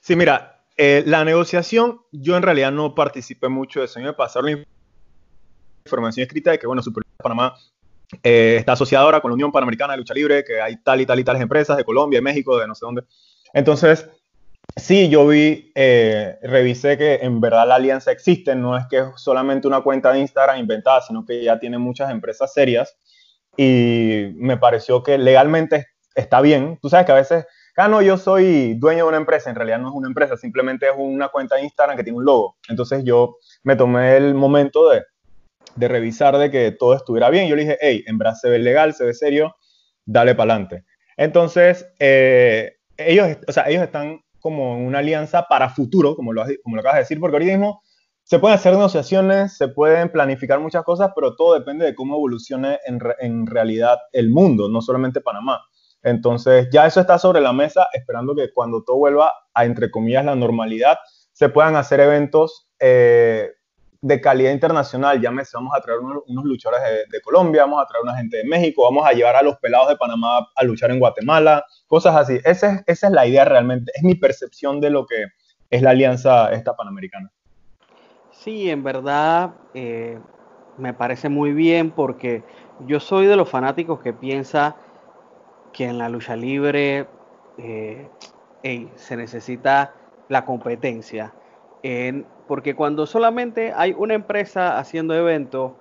[0.00, 3.98] Sí, mira, eh, la negociación, yo en realidad no participé mucho de eso.
[3.98, 4.64] A mí me pasaron la
[5.84, 7.54] información escrita de que, bueno, Super Panamá
[8.22, 11.06] eh, está asociada ahora con la Unión Panamericana de Lucha Libre, que hay tal y
[11.06, 13.02] tal y tales empresas de Colombia, de México, de no sé dónde.
[13.52, 14.08] Entonces,
[14.76, 19.06] sí, yo vi, eh, revisé que en verdad la alianza existe, no es que es
[19.16, 22.96] solamente una cuenta de Instagram inventada, sino que ya tiene muchas empresas serias
[23.56, 26.78] y me pareció que legalmente está bien.
[26.82, 29.78] Tú sabes que a veces, ah, no, yo soy dueño de una empresa, en realidad
[29.78, 32.56] no es una empresa, simplemente es una cuenta de Instagram que tiene un logo.
[32.68, 37.48] Entonces yo me tomé el momento de revisar de que todo estuviera bien.
[37.48, 39.56] Yo le dije, hey, en verdad se ve legal, se ve serio,
[40.04, 40.84] dale para adelante.
[41.16, 46.44] Entonces, eh, ellos, o sea, ellos están como en una alianza para futuro, como lo,
[46.62, 47.80] como lo acabas de decir, porque ahorita
[48.22, 52.78] se pueden hacer negociaciones, se pueden planificar muchas cosas, pero todo depende de cómo evolucione
[52.86, 55.60] en realidad el mundo, no solamente Panamá.
[56.06, 60.24] Entonces, ya eso está sobre la mesa, esperando que cuando todo vuelva a, entre comillas,
[60.24, 60.98] la normalidad,
[61.32, 63.50] se puedan hacer eventos eh,
[64.00, 68.16] de calidad internacional, llámese, vamos a traer unos, luchadores de, Colombia, vamos a traer una
[68.16, 71.64] gente de México, vamos a llevar a los pelados de Panamá a luchar en Guatemala,
[71.88, 72.38] cosas así.
[72.44, 75.24] Esa es, esa es la idea realmente, es mi percepción de lo que
[75.70, 77.32] es la alianza esta panamericana.
[78.30, 80.20] Sí, en verdad eh,
[80.78, 82.44] me parece muy bien porque
[82.86, 84.76] yo soy de los fanáticos que piensa
[85.76, 87.06] que en la lucha libre
[87.58, 88.08] eh,
[88.94, 89.92] se necesita
[90.28, 91.34] la competencia.
[91.82, 95.72] En, porque cuando solamente hay una empresa haciendo eventos,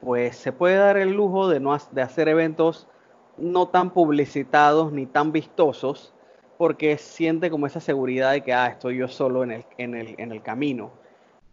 [0.00, 2.88] pues se puede dar el lujo de, no, de hacer eventos
[3.38, 6.12] no tan publicitados ni tan vistosos,
[6.58, 10.14] porque siente como esa seguridad de que ah, estoy yo solo en el, en el,
[10.18, 10.90] en el camino.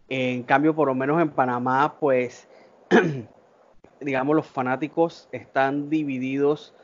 [0.08, 2.48] En cambio, por lo menos en Panamá, pues,
[4.00, 6.74] digamos, los fanáticos están divididos,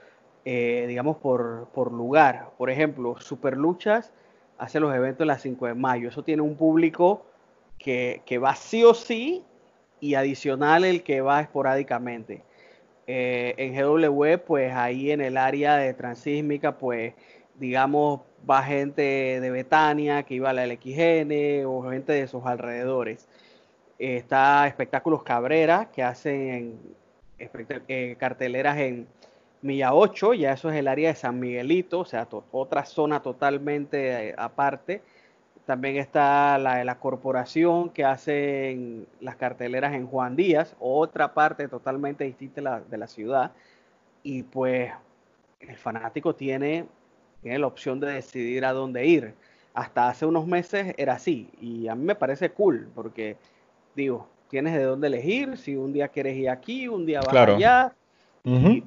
[0.44, 2.51] eh, digamos, por, por lugar.
[2.57, 4.12] Por ejemplo, Superluchas
[4.59, 6.09] hace los eventos las 5 de mayo.
[6.09, 7.24] Eso tiene un público
[7.79, 9.44] que, va sí o sí
[10.01, 12.42] y adicional el que va esporádicamente.
[13.07, 17.14] Eh, en GW, pues ahí en el área de transísmica, pues
[17.55, 23.29] digamos, va gente de Betania que iba a la LXN o gente de sus alrededores.
[23.98, 26.79] está Espectáculos Cabrera que hacen
[27.38, 29.07] eh, carteleras en
[29.61, 34.29] Milla 8, ya eso es el área de San Miguelito, o sea, otra zona totalmente
[34.29, 35.03] eh, aparte.
[35.66, 42.25] También está la, la corporación que hace las carteleras en Juan Díaz, otra parte totalmente
[42.25, 43.53] distinta de la, ciudad.
[44.23, 44.90] Y pues
[45.61, 46.87] el fanático tiene,
[47.42, 49.35] tiene la opción de decidir a dónde ir.
[49.75, 51.51] Hasta hace unos meses era así.
[51.61, 53.37] Y a mí me parece cool, porque
[53.94, 55.59] digo, tienes de dónde elegir.
[55.59, 57.92] Si un día quieres ir aquí, un día vas allá.
[58.44, 58.83] E,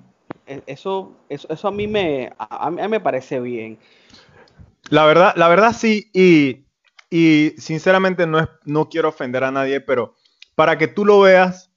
[0.68, 3.78] eso, eso, eso, a mí me, a mí me parece bien.
[4.90, 6.66] La verdad, la verdad sí, y
[7.14, 10.16] y sinceramente no, es, no quiero ofender a nadie, pero
[10.56, 11.70] para que tú lo veas,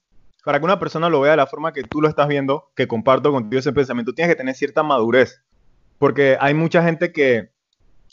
[0.45, 2.87] para que una persona lo vea de la forma que tú lo estás viendo, que
[2.87, 5.43] comparto contigo ese pensamiento, tienes que tener cierta madurez.
[5.99, 7.51] Porque hay mucha gente que,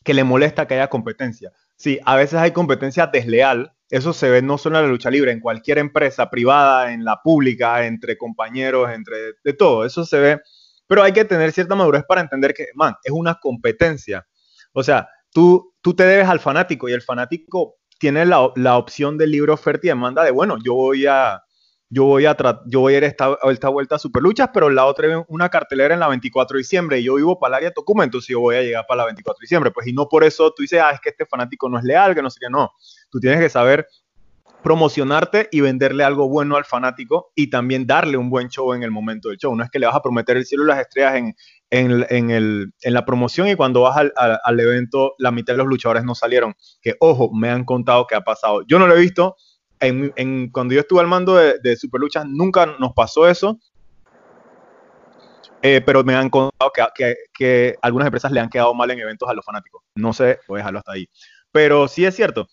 [0.03, 1.51] que le molesta que haya competencia.
[1.75, 5.31] Sí, a veces hay competencia desleal, eso se ve no solo en la lucha libre,
[5.31, 10.41] en cualquier empresa privada, en la pública, entre compañeros, entre de todo, eso se ve,
[10.87, 14.25] pero hay que tener cierta madurez para entender que, man, es una competencia.
[14.73, 19.17] O sea, tú, tú te debes al fanático y el fanático tiene la, la opción
[19.17, 21.43] del libre oferta y demanda de, bueno, yo voy a,
[21.93, 24.85] yo voy a, yo voy a ir a esta, esta vuelta a Superluchas, pero la
[24.85, 27.69] otra es una cartelera en la 24 de diciembre y yo vivo para el área
[27.69, 29.71] de entonces yo voy a llegar para la 24 de diciembre.
[29.71, 32.15] Pues y no por eso tú dices, ah, es que este fanático no es leal,
[32.15, 32.71] que no sé qué, no.
[33.09, 33.87] Tú tienes que saber
[34.63, 38.91] promocionarte y venderle algo bueno al fanático y también darle un buen show en el
[38.91, 39.53] momento del show.
[39.53, 41.35] No es que le vas a prometer el cielo y las estrellas en,
[41.71, 45.57] en, en, el, en la promoción y cuando vas al, al, evento la mitad de
[45.57, 46.55] los luchadores no salieron.
[46.81, 48.61] Que ojo, me han contado que ha pasado.
[48.67, 49.35] Yo no lo he visto,
[49.81, 53.59] en, cuando yo estuve al mando de, de Superluchas nunca nos pasó eso.
[55.63, 59.29] Eh, pero me han contado que, que, algunas empresas le han quedado mal en eventos
[59.29, 59.83] a los fanáticos.
[59.95, 61.07] No sé, voy a dejarlo hasta ahí.
[61.51, 62.47] Pero sí es cierto.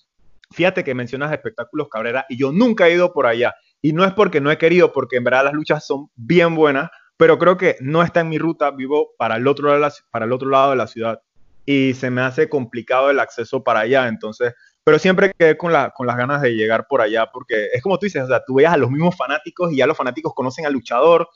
[0.50, 3.54] Fíjate que mencionas espectáculos Cabrera y yo nunca he ido por allá.
[3.80, 6.90] Y no es porque no he querido, porque en verdad las luchas son bien buenas,
[7.16, 8.70] pero creo que no está en mi ruta.
[8.72, 11.20] Vivo para el otro lado de la, para el otro lado de la ciudad
[11.64, 14.08] y se me hace complicado el acceso para allá.
[14.08, 14.54] Entonces,
[14.88, 17.98] pero siempre quedé con, la, con las ganas de llegar por allá, porque es como
[17.98, 20.64] tú dices, o sea, tú veas a los mismos fanáticos y ya los fanáticos conocen
[20.64, 21.29] al luchador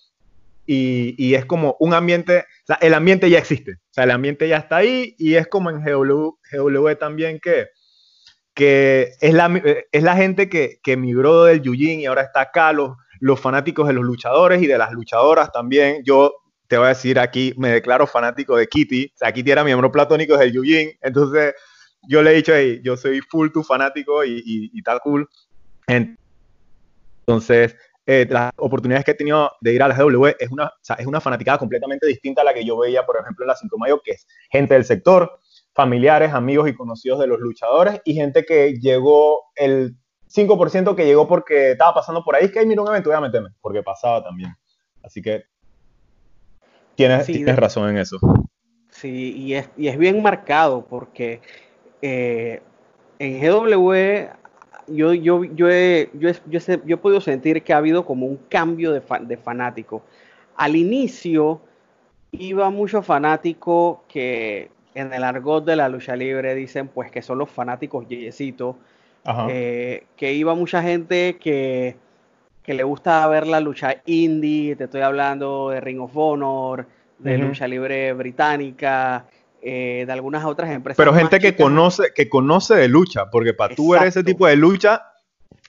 [0.64, 4.10] y, y es como un ambiente, o sea, el ambiente ya existe, o sea, el
[4.10, 7.66] ambiente ya está ahí y es como en GW también que,
[8.54, 9.62] que es, la,
[9.92, 13.86] es la gente que, que migró del Yujin y ahora está acá, los, los fanáticos
[13.86, 16.02] de los luchadores y de las luchadoras también.
[16.06, 16.36] Yo
[16.68, 19.12] te voy a decir aquí, me declaro fanático de Kitty.
[19.14, 20.92] O sea, Kitty era miembro platónico del Yujin.
[21.02, 21.54] Entonces,
[22.08, 25.28] yo le he dicho, hey, yo soy full tu fanático y, y, tal cool.
[25.86, 30.80] Entonces, eh, las oportunidades que he tenido de ir a la GW es una, o
[30.80, 33.56] sea, es una fanaticada completamente distinta a la que yo veía, por ejemplo, en la
[33.56, 35.38] 5 de mayo, que es gente del sector,
[35.72, 39.96] familiares, amigos y conocidos de los luchadores y gente que llegó, el
[40.28, 43.16] 5% que llegó porque estaba pasando por ahí, es que hay mira un evento, voy
[43.16, 44.54] a meterme, porque pasaba también.
[45.02, 45.44] Así que
[46.96, 48.18] tienes, tienes razón en eso.
[48.90, 51.40] Sí, y es, y es bien marcado porque
[52.02, 52.60] eh,
[53.18, 53.92] en GW
[54.88, 58.92] yo, yo, yo, he, yo, yo, he, podido sentir que ha habido como un cambio
[58.92, 60.02] de, de fanático.
[60.56, 61.60] Al inicio
[62.32, 67.38] iba mucho fanático que en el argot de la lucha libre dicen pues que son
[67.38, 68.76] los fanáticos yeyecitos,
[69.48, 71.96] eh, que iba mucha gente que,
[72.62, 76.86] que, le gusta ver la lucha indie, te estoy hablando de Ring of Honor,
[77.18, 79.26] de lucha libre británica,
[79.62, 80.96] eh, de algunas otras empresas.
[80.96, 84.56] Pero gente que conoce, que conoce de lucha, porque para tú ver ese tipo de
[84.56, 85.02] lucha,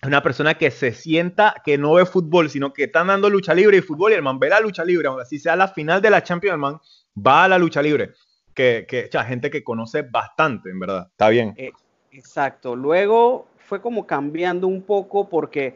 [0.01, 3.53] es una persona que se sienta que no ve fútbol, sino que están dando lucha
[3.53, 6.01] libre y fútbol y el man ve la lucha libre, aunque así sea la final
[6.01, 6.79] de la Champions, el man
[7.15, 8.13] va a la lucha libre.
[8.55, 11.07] Que, que gente que conoce bastante, en verdad.
[11.09, 11.53] Está bien.
[11.57, 11.71] Eh,
[12.11, 12.75] exacto.
[12.75, 15.75] Luego fue como cambiando un poco porque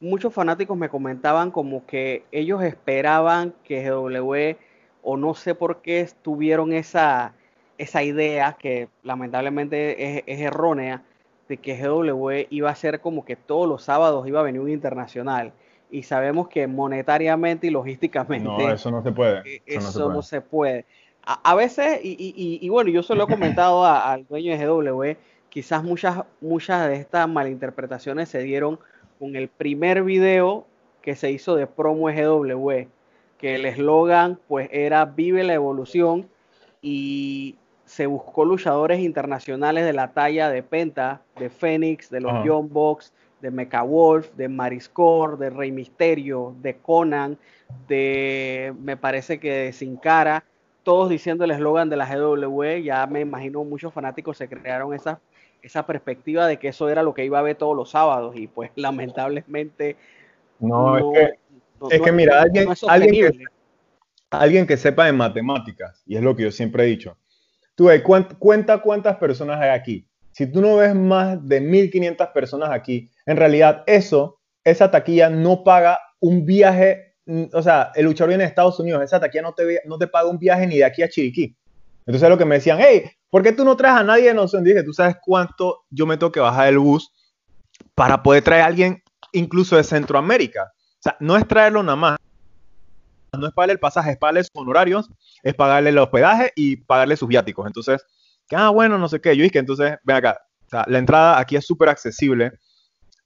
[0.00, 4.56] muchos fanáticos me comentaban como que ellos esperaban que GW
[5.02, 7.34] o no sé por qué tuvieron esa,
[7.78, 11.02] esa idea que lamentablemente es, errónea
[11.48, 14.68] de que GW iba a ser como que todos los sábados iba a venir un
[14.68, 15.52] internacional.
[15.90, 18.46] Y sabemos que monetariamente y logísticamente.
[18.46, 19.62] No, eso no se puede.
[19.64, 20.84] Eso, no se puede.
[21.24, 26.22] A, veces, y, bueno, yo se lo he comentado al dueño de GW, quizás muchas,
[26.40, 28.78] muchas de estas malinterpretaciones se dieron
[29.18, 30.66] con el primer video
[31.02, 32.88] que se hizo de promo GW,
[33.38, 36.28] que el eslogan pues era Vive la evolución
[36.82, 37.56] y
[37.88, 43.14] se buscó luchadores internacionales de la talla de Penta, de Fénix, de los John Box,
[43.40, 47.38] de Mecha Wolf, de Mariscor, de Rey Misterio, de Conan,
[47.88, 50.44] de me parece que de Sin Cara,
[50.82, 55.20] todos diciendo el eslogan de la GW, ya me imagino muchos fanáticos se crearon esa,
[55.62, 58.48] esa perspectiva de que eso era lo que iba a ver todos los sábados y
[58.48, 59.96] pues lamentablemente
[60.60, 61.04] no, es
[61.80, 63.44] que, es que mira, alguien, alguien, que,
[64.30, 67.16] alguien que sepa de matemáticas, y es lo que yo siempre he dicho,
[67.78, 70.04] Tú ves, cuenta cuántas personas hay aquí.
[70.32, 75.62] Si tú no ves más de 1500 personas aquí, en realidad eso, esa taquilla no
[75.62, 77.14] paga un viaje,
[77.52, 80.28] o sea, el luchador viene de Estados Unidos, esa taquilla no te, no te paga
[80.28, 81.56] un viaje ni de aquí a Chiriquí.
[82.04, 84.64] Entonces lo que me decían, hey, ¿por qué tú no traes a nadie de nosotros?
[84.64, 87.12] Dije, tú sabes cuánto yo me tengo que bajar del bus
[87.94, 90.72] para poder traer a alguien incluso de Centroamérica.
[90.74, 92.18] O sea, no es traerlo nada más,
[93.36, 95.10] no es pagarle el pasaje, es pagarle honorarios,
[95.42, 97.66] es pagarle el hospedaje y pagarle sus viáticos.
[97.66, 98.04] Entonces,
[98.48, 99.36] que, ah, bueno, no sé qué.
[99.36, 100.40] Yo dije, entonces, ven acá,
[100.86, 102.52] la entrada aquí es súper accesible.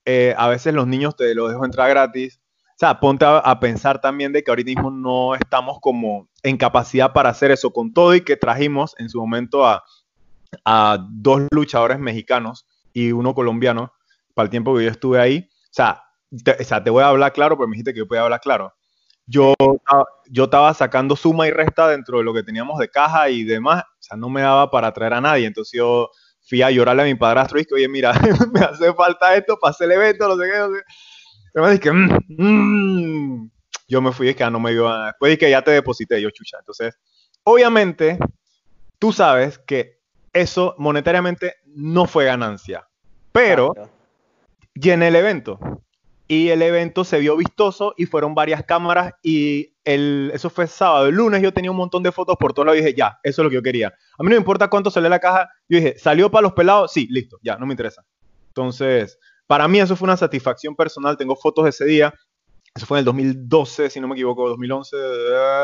[0.05, 2.39] Eh, a veces los niños te lo dejo entrar gratis.
[2.71, 7.13] O sea, ponte a, pensar también de que ahorita mismo no estamos como en capacidad
[7.13, 9.83] para hacer eso con todo y que trajimos en su momento a,
[10.65, 13.93] a dos luchadores mexicanos y uno colombiano
[14.33, 15.47] para el tiempo que yo estuve ahí.
[15.49, 16.03] O sea,
[16.43, 18.41] te, o sea, te voy a hablar claro, pero me dijiste que yo podía hablar
[18.41, 18.73] claro.
[19.25, 19.53] Yo,
[20.29, 23.83] yo estaba sacando suma y resta dentro de lo que teníamos de caja y demás.
[23.83, 25.45] O sea, no me daba para traer a nadie.
[25.45, 26.09] Entonces yo
[26.41, 28.13] fui a llorarle a mi padrastro y dije, oye, mira,
[28.53, 30.59] me hace falta esto para hacer el evento, no sé qué,
[31.55, 31.73] no sé.
[31.73, 33.51] dije, mmm, mmm.
[33.87, 35.07] yo me fui, es que no me iba.
[35.07, 36.57] Después dije, ya te deposité, yo chucha.
[36.59, 36.97] Entonces,
[37.43, 38.19] obviamente,
[38.99, 40.01] tú sabes que
[40.33, 42.87] eso monetariamente no fue ganancia,
[43.31, 43.73] pero
[44.73, 45.82] llené el evento
[46.27, 51.11] y el evento se vio vistoso y fueron varias cámaras y el, eso fue sábado.
[51.11, 53.43] Lunes yo tenía un montón de fotos por todos lados y dije, ya, eso es
[53.43, 53.87] lo que yo quería.
[53.87, 55.49] A mí no me importa cuánto salió la caja.
[55.67, 56.91] Yo dije, ¿salió para los pelados?
[56.93, 58.05] Sí, listo, ya, no me interesa.
[58.47, 61.17] Entonces, para mí eso fue una satisfacción personal.
[61.17, 62.13] Tengo fotos de ese día.
[62.73, 64.97] Eso fue en el 2012, si no me equivoco, 2011,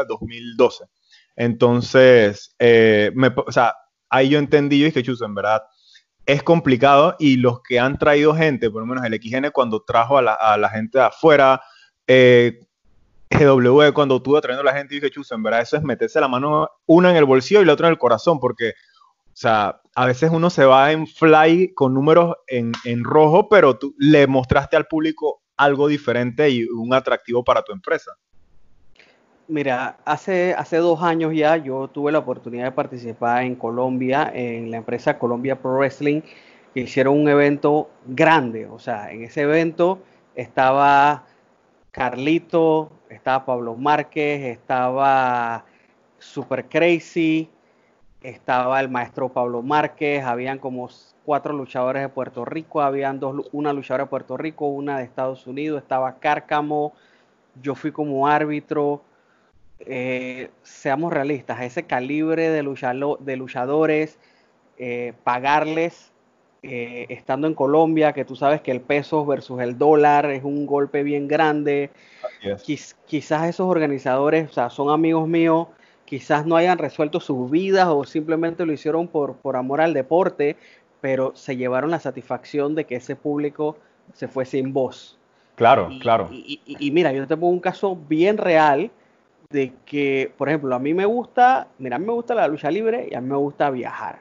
[0.08, 0.86] 2012.
[1.36, 3.74] Entonces, eh, me, o sea,
[4.10, 5.62] ahí yo entendí, y dije, chuzo, en verdad,
[6.32, 10.16] es complicado y los que han traído gente, por lo menos el XN cuando trajo
[10.16, 11.60] a la, gente de afuera,
[12.06, 12.60] eh,
[13.32, 16.28] GW cuando estuvo trayendo a la gente, dije, chuzo, en verdad eso es meterse la
[16.28, 20.06] mano una en el bolsillo y la otra en el corazón, porque, o sea, a
[20.06, 24.78] veces uno se va en fly con números en, en rojo, pero tú le mostraste
[24.78, 28.12] al público algo diferente y un atractivo para tu empresa.
[29.50, 34.70] Mira, hace, hace dos años ya yo tuve la oportunidad de participar en Colombia, en
[34.70, 36.22] la empresa Colombia Pro Wrestling,
[36.74, 38.68] que hicieron un evento grande.
[38.68, 40.04] O sea, en ese evento
[40.36, 41.26] estaba
[41.92, 45.66] Carlito, estaba Pablo Márquez, estaba
[46.20, 47.50] Super Crazy,
[48.22, 50.90] estaba el maestro Pablo Márquez, habían como
[51.26, 55.48] cuatro luchadores de Puerto Rico, habían dos, una luchadora de Puerto Rico, una de Estados
[55.48, 56.94] Unidos, estaba Cárcamo,
[57.64, 59.02] yo fui como árbitro
[59.82, 62.64] eh, seamos realistas, ese calibre de,
[63.20, 64.20] de luchadores,
[64.78, 66.12] eh, pagarles
[66.62, 70.66] eh, estando en Colombia, que tú sabes que el peso versus el dólar es un
[70.66, 71.90] golpe bien grande.
[73.08, 75.68] quizás esos organizadores, o sea, son amigos míos,
[76.04, 80.58] quizás no hayan resuelto sus vidas o simplemente lo hicieron por, por amor al deporte,
[81.00, 83.78] pero se llevaron la satisfacción de que ese público
[84.14, 85.18] se fue sin voz.
[85.56, 86.30] Claro, claro.
[86.32, 88.92] Y, y, mira, yo te pongo un caso bien real
[89.50, 92.70] de que, por ejemplo, a mí me gusta, mira, a mí me gusta la lucha
[92.70, 94.20] libre y a mí me gusta viajar.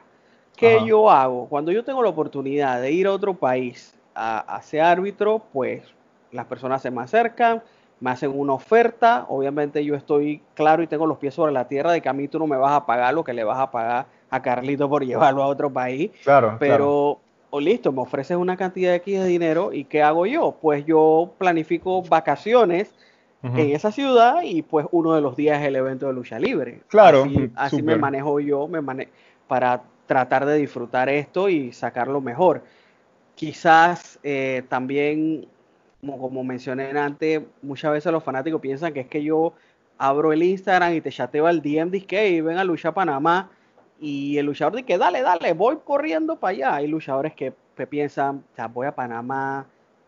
[0.55, 1.47] ¿Qué yo hago?
[1.47, 5.83] Cuando yo tengo la oportunidad de ir a otro país a, ser árbitro, pues
[6.31, 7.61] las personas se me acercan,
[7.99, 11.91] me hacen una oferta, obviamente yo estoy claro y tengo los pies sobre la tierra
[11.91, 13.69] de que a mí tú no me vas a pagar lo que le vas a
[13.69, 16.09] pagar a Carlito por llevarlo a otro país.
[16.23, 16.57] Claro.
[16.59, 17.19] Pero,
[17.51, 20.57] o listo, me ofreces una cantidad de X de dinero y ¿qué hago yo?
[20.59, 22.95] Pues yo planifico vacaciones
[23.41, 26.81] en esa ciudad y pues uno de los días es el evento de lucha libre.
[26.87, 27.25] Claro.
[27.55, 29.07] Así, me manejo yo me mane
[29.47, 32.63] para tratar de disfrutar esto y sacarlo mejor.
[33.35, 35.47] Quizás eh, también,
[36.01, 39.53] como, como mencioné antes, muchas veces los fanáticos piensan que es que yo
[39.97, 43.49] abro el Instagram y te chateo al DM de y ven a luchar Panamá
[44.01, 46.75] y el luchador dice dale, dale, voy corriendo para allá.
[46.75, 47.53] Hay luchadores que,
[47.87, 49.65] piensan, o voy a Panamá.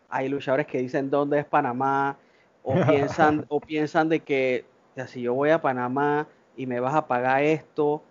[0.10, 2.18] Hay luchadores que dicen dónde es Panamá
[2.64, 4.66] o piensan, o piensan de que
[5.08, 8.02] si yo voy a Panamá y me vas a pagar esto,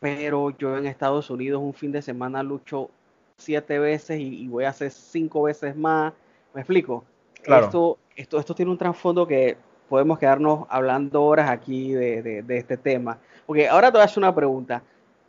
[0.00, 2.90] pero yo en Estados Unidos un fin de semana lucho
[3.36, 6.12] siete veces y, voy a hacer cinco veces más.
[6.52, 7.04] ¿Me explico?
[7.42, 9.56] Esto, esto, esto tiene un trasfondo que
[9.88, 13.18] podemos quedarnos hablando horas aquí de, de, este tema.
[13.46, 14.82] Porque ahora te voy a hacer una pregunta.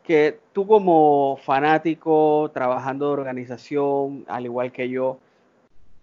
[0.03, 5.17] Que tú como fanático, trabajando de organización, al igual que yo,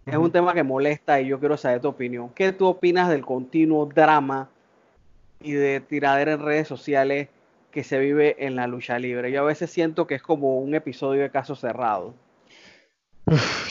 [0.07, 2.31] es un tema que molesta y yo quiero saber tu opinión.
[2.35, 4.51] ¿Qué tú opinas del continuo drama
[5.41, 7.29] y de tiradera en redes sociales
[7.71, 9.31] que se vive en la lucha libre?
[9.31, 12.15] Yo a veces siento que es como un episodio de caso cerrado.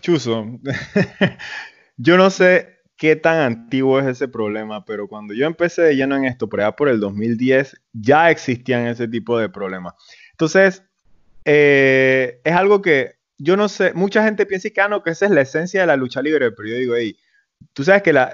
[0.02, 0.46] chuso.
[1.98, 6.16] yo no sé qué tan antiguo es ese problema, pero cuando yo empecé de lleno
[6.16, 9.96] en esto, por allá por el 2010, ya existían ese tipo de problemas.
[10.32, 10.84] Entonces,
[11.44, 15.26] eh, es algo que yo no sé, mucha gente piensa que, ah, no, que esa
[15.26, 17.18] es la esencia de la lucha libre, pero yo digo, hey,
[17.74, 18.34] tú sabes que la,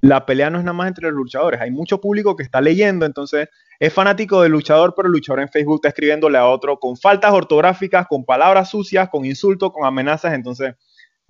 [0.00, 3.04] la pelea no es nada más entre los luchadores, hay mucho público que está leyendo,
[3.04, 3.48] entonces
[3.78, 7.32] es fanático del luchador, pero el luchador en Facebook está escribiéndole a otro con faltas
[7.32, 10.74] ortográficas, con palabras sucias, con insultos, con amenazas, entonces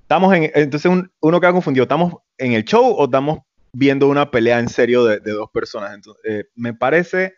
[0.00, 3.40] estamos en, entonces uno queda confundido, ¿estamos en el show o estamos
[3.72, 5.94] viendo una pelea en serio de, dos personas?
[5.94, 7.34] Entonces, eh, me parece,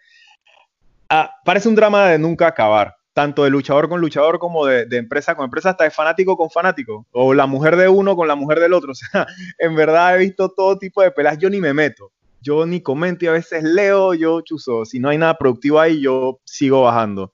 [1.09, 5.35] ah, parece un drama de nunca acabar tanto de luchador con luchador como de, empresa
[5.35, 8.61] con empresa, hasta de fanático con fanático, o la mujer de uno con la mujer
[8.61, 8.93] del otro.
[8.93, 9.27] O sea,
[9.59, 13.25] en verdad he visto todo tipo de peleas, yo ni me meto, yo ni comento
[13.25, 17.33] y a veces leo, yo chuzo, si no hay nada productivo ahí, yo sigo bajando.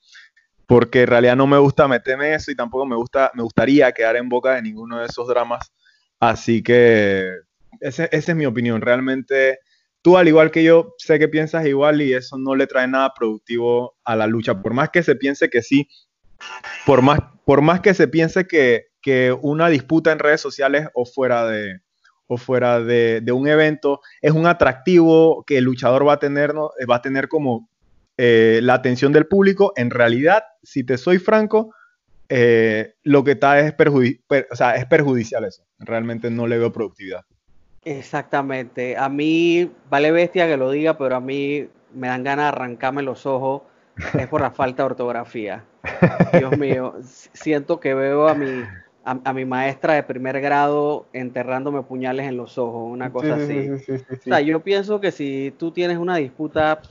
[0.66, 3.92] porque en realidad no me gusta meterme en eso y tampoco me gusta, me gustaría
[3.92, 5.72] quedar en boca de ninguno de esos dramas.
[6.18, 7.24] Así que
[7.80, 8.80] esa es mi opinión.
[8.80, 9.60] Realmente
[10.06, 13.12] tú, al igual que yo, sé que piensas igual y eso no le trae nada
[13.12, 14.62] productivo a la lucha.
[14.62, 15.88] Por más que se piense que sí,
[16.86, 21.06] por más, por más que se piense que, que una disputa en redes sociales o
[21.06, 21.80] fuera de,
[22.28, 26.94] o fuera de, un evento es un atractivo que el luchador va a tener, va
[26.94, 27.68] a tener como
[28.16, 29.72] eh, la atención del público.
[29.74, 31.74] En realidad, si te soy franco,
[32.28, 35.64] eh, lo que está es, es perjudicial eso.
[35.80, 37.24] Realmente no le veo productividad.
[37.86, 38.96] Exactamente.
[38.96, 43.02] A mí, vale bestia que lo diga, pero a mí me dan ganas de arrancarme
[43.02, 43.62] los ojos.
[44.18, 45.64] Es por la falta de ortografía.
[46.36, 46.96] Dios mío,
[47.32, 48.64] siento que veo a mi,
[49.04, 53.70] a, mi maestra de primer grado enterrándome puñales en los ojos, una cosa así.
[53.70, 56.82] o sea, yo pienso que si tú tienes una disputa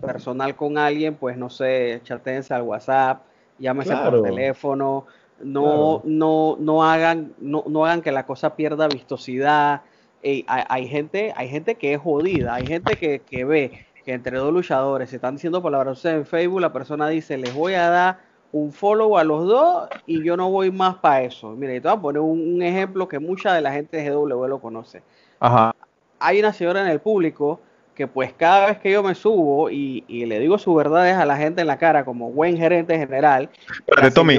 [0.00, 3.20] personal con alguien, pues no sé, chatense al WhatsApp,
[3.58, 5.04] llámese por teléfono,
[5.42, 9.82] no, no, no hagan, no, no hagan que la cosa pierda vistosidad.
[10.22, 14.52] Hay, gente, hay gente que es jodida, hay gente que, que ve que entre dos
[14.52, 18.72] luchadores se están diciendo palabras en Facebook, la persona dice, les voy a dar un
[18.72, 21.50] follow a los dos y yo no voy más para eso.
[21.50, 24.60] Mira, te voy a poner un, ejemplo que mucha de la gente de GW lo
[24.60, 25.02] conoce.
[25.40, 25.74] Ajá.
[26.20, 27.60] Hay una señora en el público
[27.94, 31.36] que pues cada vez que yo me subo y, le digo sus verdades a la
[31.36, 33.50] gente en la cara como buen gerente general.
[33.86, 34.38] Pero Tommy,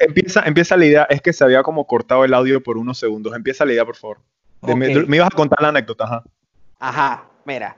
[0.00, 3.36] empieza, empieza la idea, es que se había como cortado el audio por unos segundos.
[3.36, 4.18] Empieza la idea, por favor.
[4.76, 6.24] Me, ibas a contar la anécdota, ajá.
[6.78, 7.76] Ajá, mira.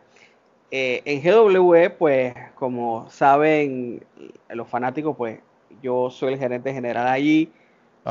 [0.71, 4.05] Eh, en GW, pues, como saben
[4.49, 5.41] los fanáticos, pues
[5.83, 7.53] yo soy el gerente general allí,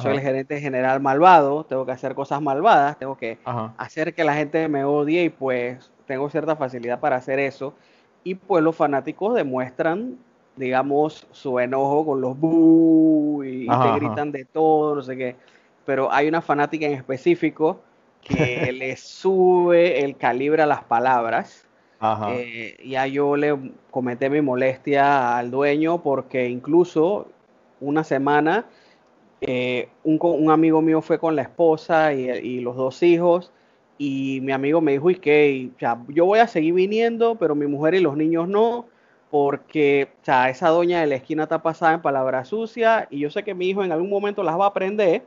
[0.02, 3.38] soy el gerente general malvado, tengo que hacer cosas malvadas, tengo que
[3.78, 7.74] hacer que la gente me odie y pues tengo cierta facilidad para hacer eso.
[8.24, 10.18] Y pues los fanáticos demuestran,
[10.56, 15.36] digamos, su enojo con los bu y, te gritan de todo, no sé qué.
[15.86, 17.80] Pero hay una fanática en específico
[18.26, 21.66] que le sube el calibre a las palabras.
[22.30, 23.58] Eh, ya yo le
[23.90, 27.28] cometí mi molestia al dueño porque incluso
[27.80, 28.66] una semana,
[29.42, 33.52] eh, un, amigo mío fue con la esposa y, los dos hijos
[33.98, 35.72] y mi amigo me dijo, y que
[36.10, 38.86] yo voy a seguir viniendo, pero mi mujer y los niños no,
[39.32, 43.56] porque esa doña de la esquina está pasada en palabras sucias y yo sé que
[43.56, 45.24] mi hijo en algún momento las va a aprender,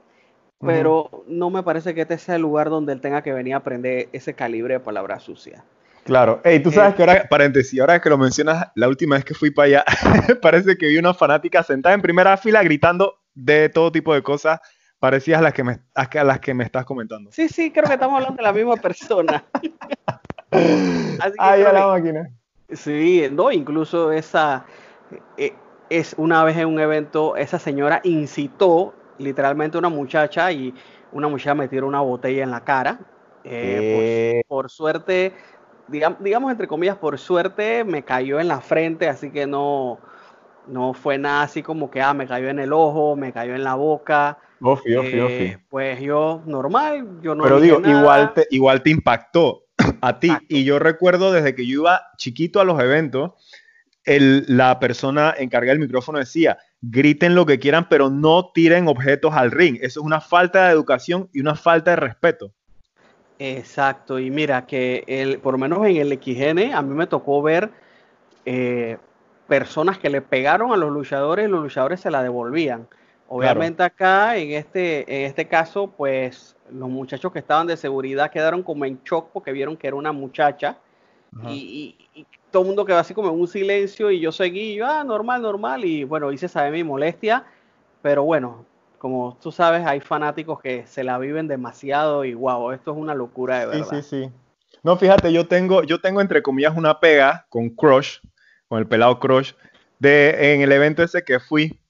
[0.60, 3.58] pero no me parece que este sea el lugar donde él tenga que venir a
[3.58, 5.62] aprender ese calibre de palabras sucias.
[6.04, 6.40] Claro.
[6.42, 9.34] Hey, tú sabes eh, que ahora, paréntesis, ahora que lo mencionas, la última vez que
[9.34, 9.84] fui para allá,
[10.42, 14.60] parece que vi una fanática sentada en primera fila gritando de todo tipo de cosas
[14.98, 17.30] parecidas a las que me, a las que me estás comentando.
[17.30, 19.44] Sí, sí, creo que estamos hablando de la misma persona.
[20.50, 22.30] Así la máquina.
[22.72, 24.64] Sí, no, incluso esa
[25.36, 25.54] eh,
[25.90, 30.74] es una vez en un evento, esa señora incitó literalmente una muchacha y
[31.12, 33.00] una muchacha me tiró una botella en la cara.
[33.44, 35.32] Eh, por suerte
[35.88, 39.98] digamos, entre comillas, por suerte me cayó en la frente, así que no,
[40.66, 43.64] no fue nada así como que, ah, me cayó en el ojo, me cayó en
[43.64, 44.38] la boca.
[44.60, 47.44] Ofi, ofi, eh, Pues yo, normal, yo no.
[47.44, 49.64] Pero digo, igual te, igual te impactó
[50.00, 50.30] a ti.
[50.48, 53.32] Y yo recuerdo desde que yo iba chiquito a los eventos,
[54.04, 59.34] el, la persona encargada del micrófono decía, griten lo que quieran, pero no tiren objetos
[59.34, 59.76] al ring.
[59.76, 62.52] Eso es una falta de educación y una falta de respeto.
[63.38, 67.40] Exacto, y mira que el, por lo menos en el XN a mí me tocó
[67.40, 67.70] ver
[68.44, 68.98] eh,
[69.46, 72.88] personas que le pegaron a los luchadores y los luchadores se la devolvían.
[73.28, 78.62] Obviamente acá, en este, en este caso, pues los muchachos que estaban de seguridad quedaron
[78.62, 80.78] como en shock porque vieron que era una muchacha
[81.46, 81.94] y,
[82.50, 85.42] todo el mundo quedó así como en un silencio y yo seguí, yo, ah, normal,
[85.42, 87.44] normal, y bueno, hice saber mi molestia,
[88.02, 88.64] pero bueno,
[88.98, 93.14] como tú sabes, hay fanáticos que se la viven demasiado y wow, esto es una
[93.14, 93.88] locura de verdad.
[93.90, 94.32] Sí, sí, sí.
[94.82, 98.18] No, fíjate, yo tengo, yo tengo entre comillas una pega con Crush,
[98.68, 99.52] con el pelado Crush,
[99.98, 101.80] de en el evento ese que fui,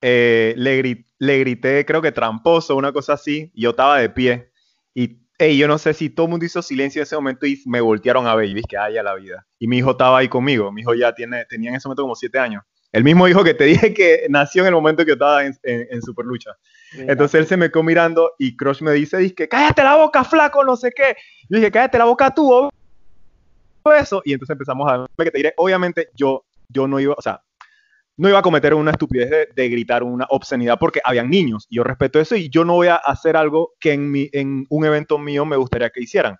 [0.00, 4.50] eh, le, le, grité, creo que tramposo, una cosa así, y yo estaba de pie.
[4.94, 7.60] Y hey, yo no sé si todo el mundo hizo silencio en ese momento y
[7.64, 9.46] me voltearon a ver y que haya la vida.
[9.58, 12.14] Y mi hijo estaba ahí conmigo, mi hijo ya tiene, tenía en ese momento como
[12.14, 12.62] siete años.
[12.92, 15.56] El mismo hijo que te dije que nació en el momento que yo estaba en,
[15.62, 16.50] en, Super Lucha.
[16.92, 20.62] Entonces él se me quedó mirando y Crush me dice, dice, cállate la boca, flaco,
[20.62, 21.16] no sé qué.
[21.48, 22.68] Yo dije, cállate la boca tú,
[23.98, 24.20] eso.
[24.26, 27.40] Y entonces empezamos a ver que te diré, obviamente yo, yo no iba, o sea,
[28.20, 31.66] no iba a cometer una estupidez de, gritar una obscenidad porque habían niños.
[31.70, 34.66] Y yo respeto eso y yo no voy a hacer algo que en, mi, en
[34.68, 36.36] un evento mío me gustaría que hicieran.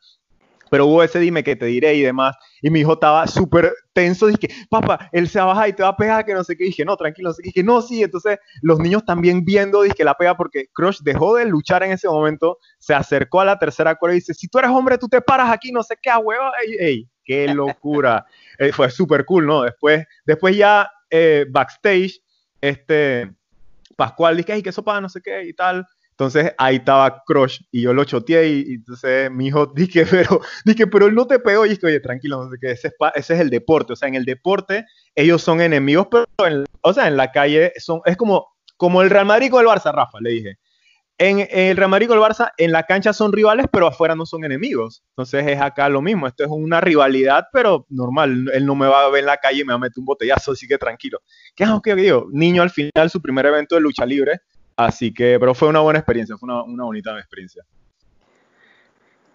[0.70, 2.36] pero hubo ese dime que te diré y demás.
[2.60, 4.26] Y mi hijo estaba súper tenso.
[4.26, 6.54] Dije, papá, él se va a bajar y te va a pegar, que no sé
[6.54, 6.64] qué.
[6.64, 7.48] dije, no, tranquilo, no sé qué.
[7.48, 8.02] Dije, no, sí.
[8.02, 12.08] Entonces, los niños también viendo, dije, la pega porque Crush dejó de luchar en ese
[12.08, 15.22] momento, se acercó a la tercera cuerda y dice, si tú eres hombre, tú te
[15.22, 16.44] paras aquí, no sé qué, a huevo.
[16.62, 18.26] Ey, ey, qué locura.
[18.58, 19.62] Eh, fue súper cool, ¿no?
[19.62, 22.22] Después, después ya eh, backstage,
[22.60, 23.30] este,
[23.96, 25.86] Pascual dije, ay, que eso para no sé qué y tal.
[26.10, 30.86] Entonces ahí estaba Crush y yo lo choteé y, entonces mi hijo dije, pero, dije,
[30.86, 33.34] pero él no te pegó y dije, oye, tranquilo, no sé qué, ese es, ese
[33.34, 34.84] es el deporte, o sea, en el deporte
[35.14, 39.08] ellos son enemigos, pero en, o sea, en la calle son, es como, como el
[39.08, 40.58] Real Madrid con el Barça, Rafa, le dije.
[41.20, 44.24] En, el Real Madrid con el Barça, en la cancha son rivales, pero afuera no
[44.24, 45.04] son enemigos.
[45.10, 49.04] Entonces es acá lo mismo, esto es una rivalidad, pero normal, él no me va
[49.04, 51.20] a ver en la calle y me va a meter un botellazo, así que tranquilo.
[51.54, 52.26] ¿Qué es lo que digo?
[52.32, 54.40] Niño al final, su primer evento de lucha libre,
[54.80, 57.62] Así que, pero fue una buena experiencia, fue una, bonita experiencia.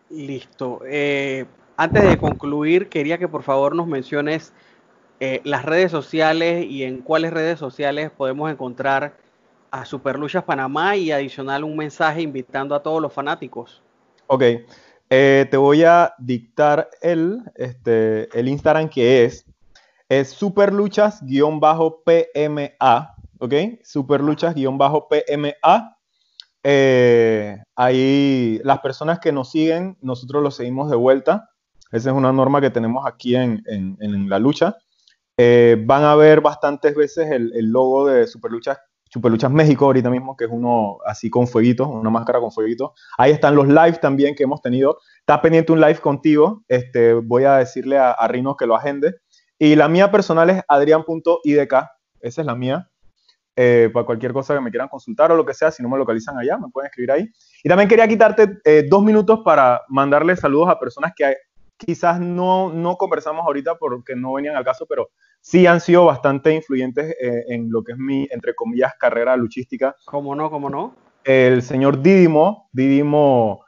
[0.10, 0.82] Listo.
[0.88, 1.46] Eh,
[1.78, 4.54] antes de concluir, quería que por favor nos menciones
[5.20, 9.18] eh, las redes sociales y en cuáles redes sociales podemos encontrar
[9.76, 13.82] a Superluchas Panamá y adicional un mensaje invitando a todos los fanáticos.
[14.28, 14.44] Ok,
[15.10, 19.46] eh, te voy a dictar el, este, el Instagram que es,
[20.08, 23.54] es superluchas-pma ¿ok?
[23.84, 25.98] Superluchas-PMA.
[26.64, 31.50] Eh, ahí las personas que nos siguen, nosotros los seguimos de vuelta.
[31.92, 33.62] Esa es una norma que tenemos aquí en,
[34.30, 34.78] la lucha.
[35.38, 38.80] Eh, van a ver bastantes veces el, logo de Superluchas,
[39.16, 42.92] Superluchas México ahorita mismo, que es uno así con fueguitos, una máscara con fueguitos.
[43.18, 44.98] Ahí están los lives también que hemos tenido.
[45.20, 46.66] Está pendiente un live contigo.
[46.68, 49.16] Este, voy a decirle a, Rino que lo agende.
[49.58, 51.74] Y la mía personal es adrián.idk.
[52.20, 52.90] Esa es la mía.
[53.56, 55.98] Eh, para cualquier cosa que me quieran consultar o lo que sea, si no me
[55.98, 57.32] localizan allá, me pueden escribir ahí.
[57.64, 61.38] Y también quería quitarte eh, dos minutos para mandarle saludos a personas que
[61.78, 65.10] quizás no, no conversamos ahorita porque no venían al caso, pero
[65.42, 69.96] sí han sido bastante influyentes eh, en lo que es mi, entre comillas, carrera luchística.
[70.06, 70.50] ¿Cómo no?
[70.50, 70.96] ¿Cómo no?
[71.24, 73.66] El señor Didimo, Didimo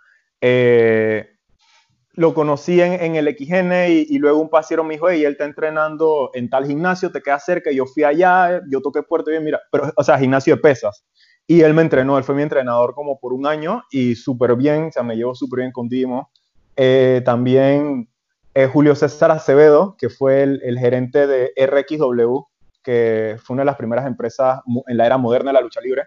[2.17, 3.71] lo conocí en, el XN
[4.09, 7.37] y, luego un pasero me dijo, y él está entrenando en tal gimnasio, te queda
[7.37, 10.61] cerca, y yo fui allá, yo toqué puerto y mira, pero, o sea, gimnasio de
[10.61, 11.05] pesas.
[11.45, 14.85] Y él me entrenó, él fue mi entrenador como por un año y súper bien,
[14.85, 16.31] o sea, me llevo súper bien con Dimo.
[16.77, 18.07] Eh, también
[18.53, 22.43] eh, Julio César Acevedo, que fue el, el, gerente de RXW,
[22.81, 26.03] que fue una de las primeras empresas en la era moderna de la lucha libre.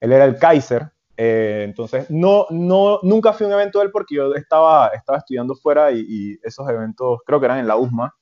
[0.00, 3.90] Él era el Kaiser, eh, entonces, no, no, nunca fui a un evento de él
[3.92, 8.14] porque yo estaba, estaba estudiando fuera y, esos eventos creo que eran en la USMA.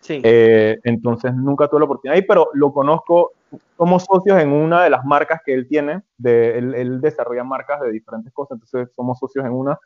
[0.00, 0.20] Sí.
[0.24, 3.32] Eh, entonces, nunca tuve la oportunidad ahí, pero lo conozco.
[3.76, 6.02] Somos socios en una de las marcas que él tiene.
[6.16, 9.78] De, él, desarrolla marcas de diferentes cosas, entonces somos socios en una.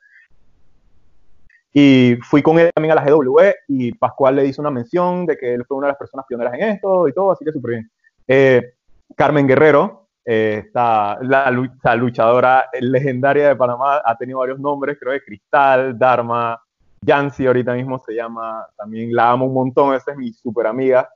[1.72, 5.38] Y fui con él también a la GW y Pascual le hizo una mención de
[5.38, 7.70] que él fue una de las personas pioneras en esto y todo, así que súper
[7.70, 7.90] bien.
[8.28, 8.74] Eh,
[9.16, 11.50] Carmen Guerrero, eh, la,
[11.96, 16.60] luchadora legendaria de Panamá ha tenido varios nombres, creo que Cristal, Dharma,
[17.00, 21.08] Yancy ahorita mismo se llama, también la amo un montón, esa es mi super amiga.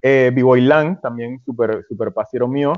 [0.00, 2.74] Eh, Lang, también super, super pasiero mío.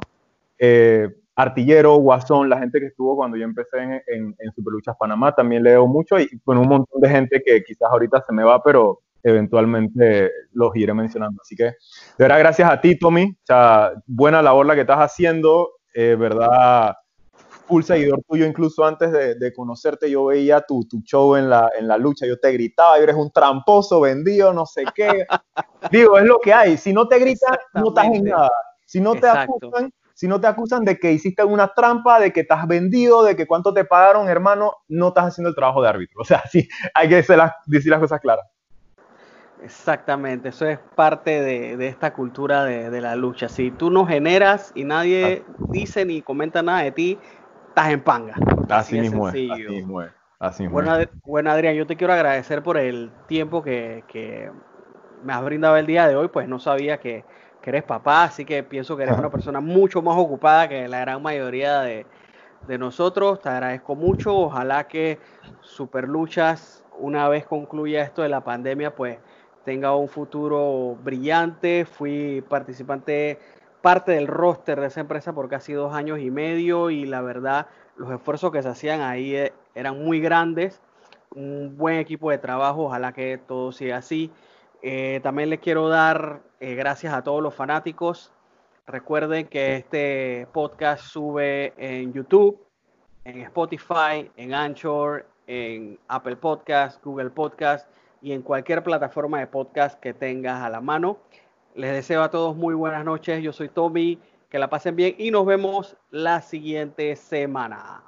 [0.58, 5.34] Eh, Artillero, Guasón, la gente que estuvo cuando yo empecé en, en, en Superluchas Panamá,
[5.34, 8.62] también leo mucho y con un montón de gente que quizás ahorita se me va,
[8.62, 11.42] pero eventualmente los iré mencionando.
[11.42, 11.74] Así que, de
[12.18, 13.24] verdad, gracias a ti, Tommy.
[13.24, 15.72] O sea, buena labor la que estás haciendo.
[15.92, 16.94] Eh, verdad,
[17.66, 21.88] full seguidor tuyo, incluso antes de, conocerte, yo veía tu, tu, show en la, en
[21.88, 25.26] la lucha, yo te gritaba, eres un tramposo, vendido, no sé qué.
[25.90, 26.76] Digo, es lo que hay.
[26.76, 28.50] Si no te gritan, no estás en nada.
[28.84, 32.40] Si no te acusan, si no te acusan de que hiciste una trampa, de que
[32.40, 36.20] estás vendido, de que cuánto te pagaron, hermano, no estás haciendo el trabajo de árbitro.
[36.22, 38.46] O sea, sí, hay que decir las cosas claras.
[39.62, 43.48] Exactamente, eso es parte de, esta cultura de, la lucha.
[43.48, 47.18] Si tú no generas y nadie dice ni comenta nada de ti,
[47.68, 48.34] estás en panga.
[48.68, 50.02] Así, mismo, es, así mismo
[50.38, 54.50] Así bueno, bueno, Adrián, yo te quiero agradecer por el tiempo que,
[55.24, 57.24] me has brindado el día de hoy, pues no sabía que,
[57.70, 61.22] eres papá, así que pienso que eres una persona mucho más ocupada que la gran
[61.22, 62.06] mayoría de,
[62.66, 63.40] de nosotros.
[63.40, 65.18] Te agradezco mucho, ojalá que
[65.60, 69.18] Superluchas, una vez concluya esto de la pandemia, pues
[69.64, 71.84] tenga un futuro brillante.
[71.84, 73.38] Fui participante,
[73.82, 77.66] parte del roster de esa empresa por casi dos años y medio y la verdad
[77.96, 80.80] los esfuerzos que se hacían ahí eh, eran muy grandes.
[81.34, 84.30] Un buen equipo de trabajo, ojalá que todo siga así.
[84.82, 88.32] Eh, también les quiero dar eh, gracias a todos los fanáticos.
[88.86, 92.64] Recuerden que este podcast sube en YouTube,
[93.24, 97.88] en Spotify, en Anchor, en Apple Podcast, Google Podcast
[98.22, 101.18] y en cualquier plataforma de podcast que tengas a la mano.
[101.74, 103.42] Les deseo a todos muy buenas noches.
[103.42, 104.18] Yo soy Tommy.
[104.48, 108.04] Que la pasen bien y nos vemos la siguiente semana.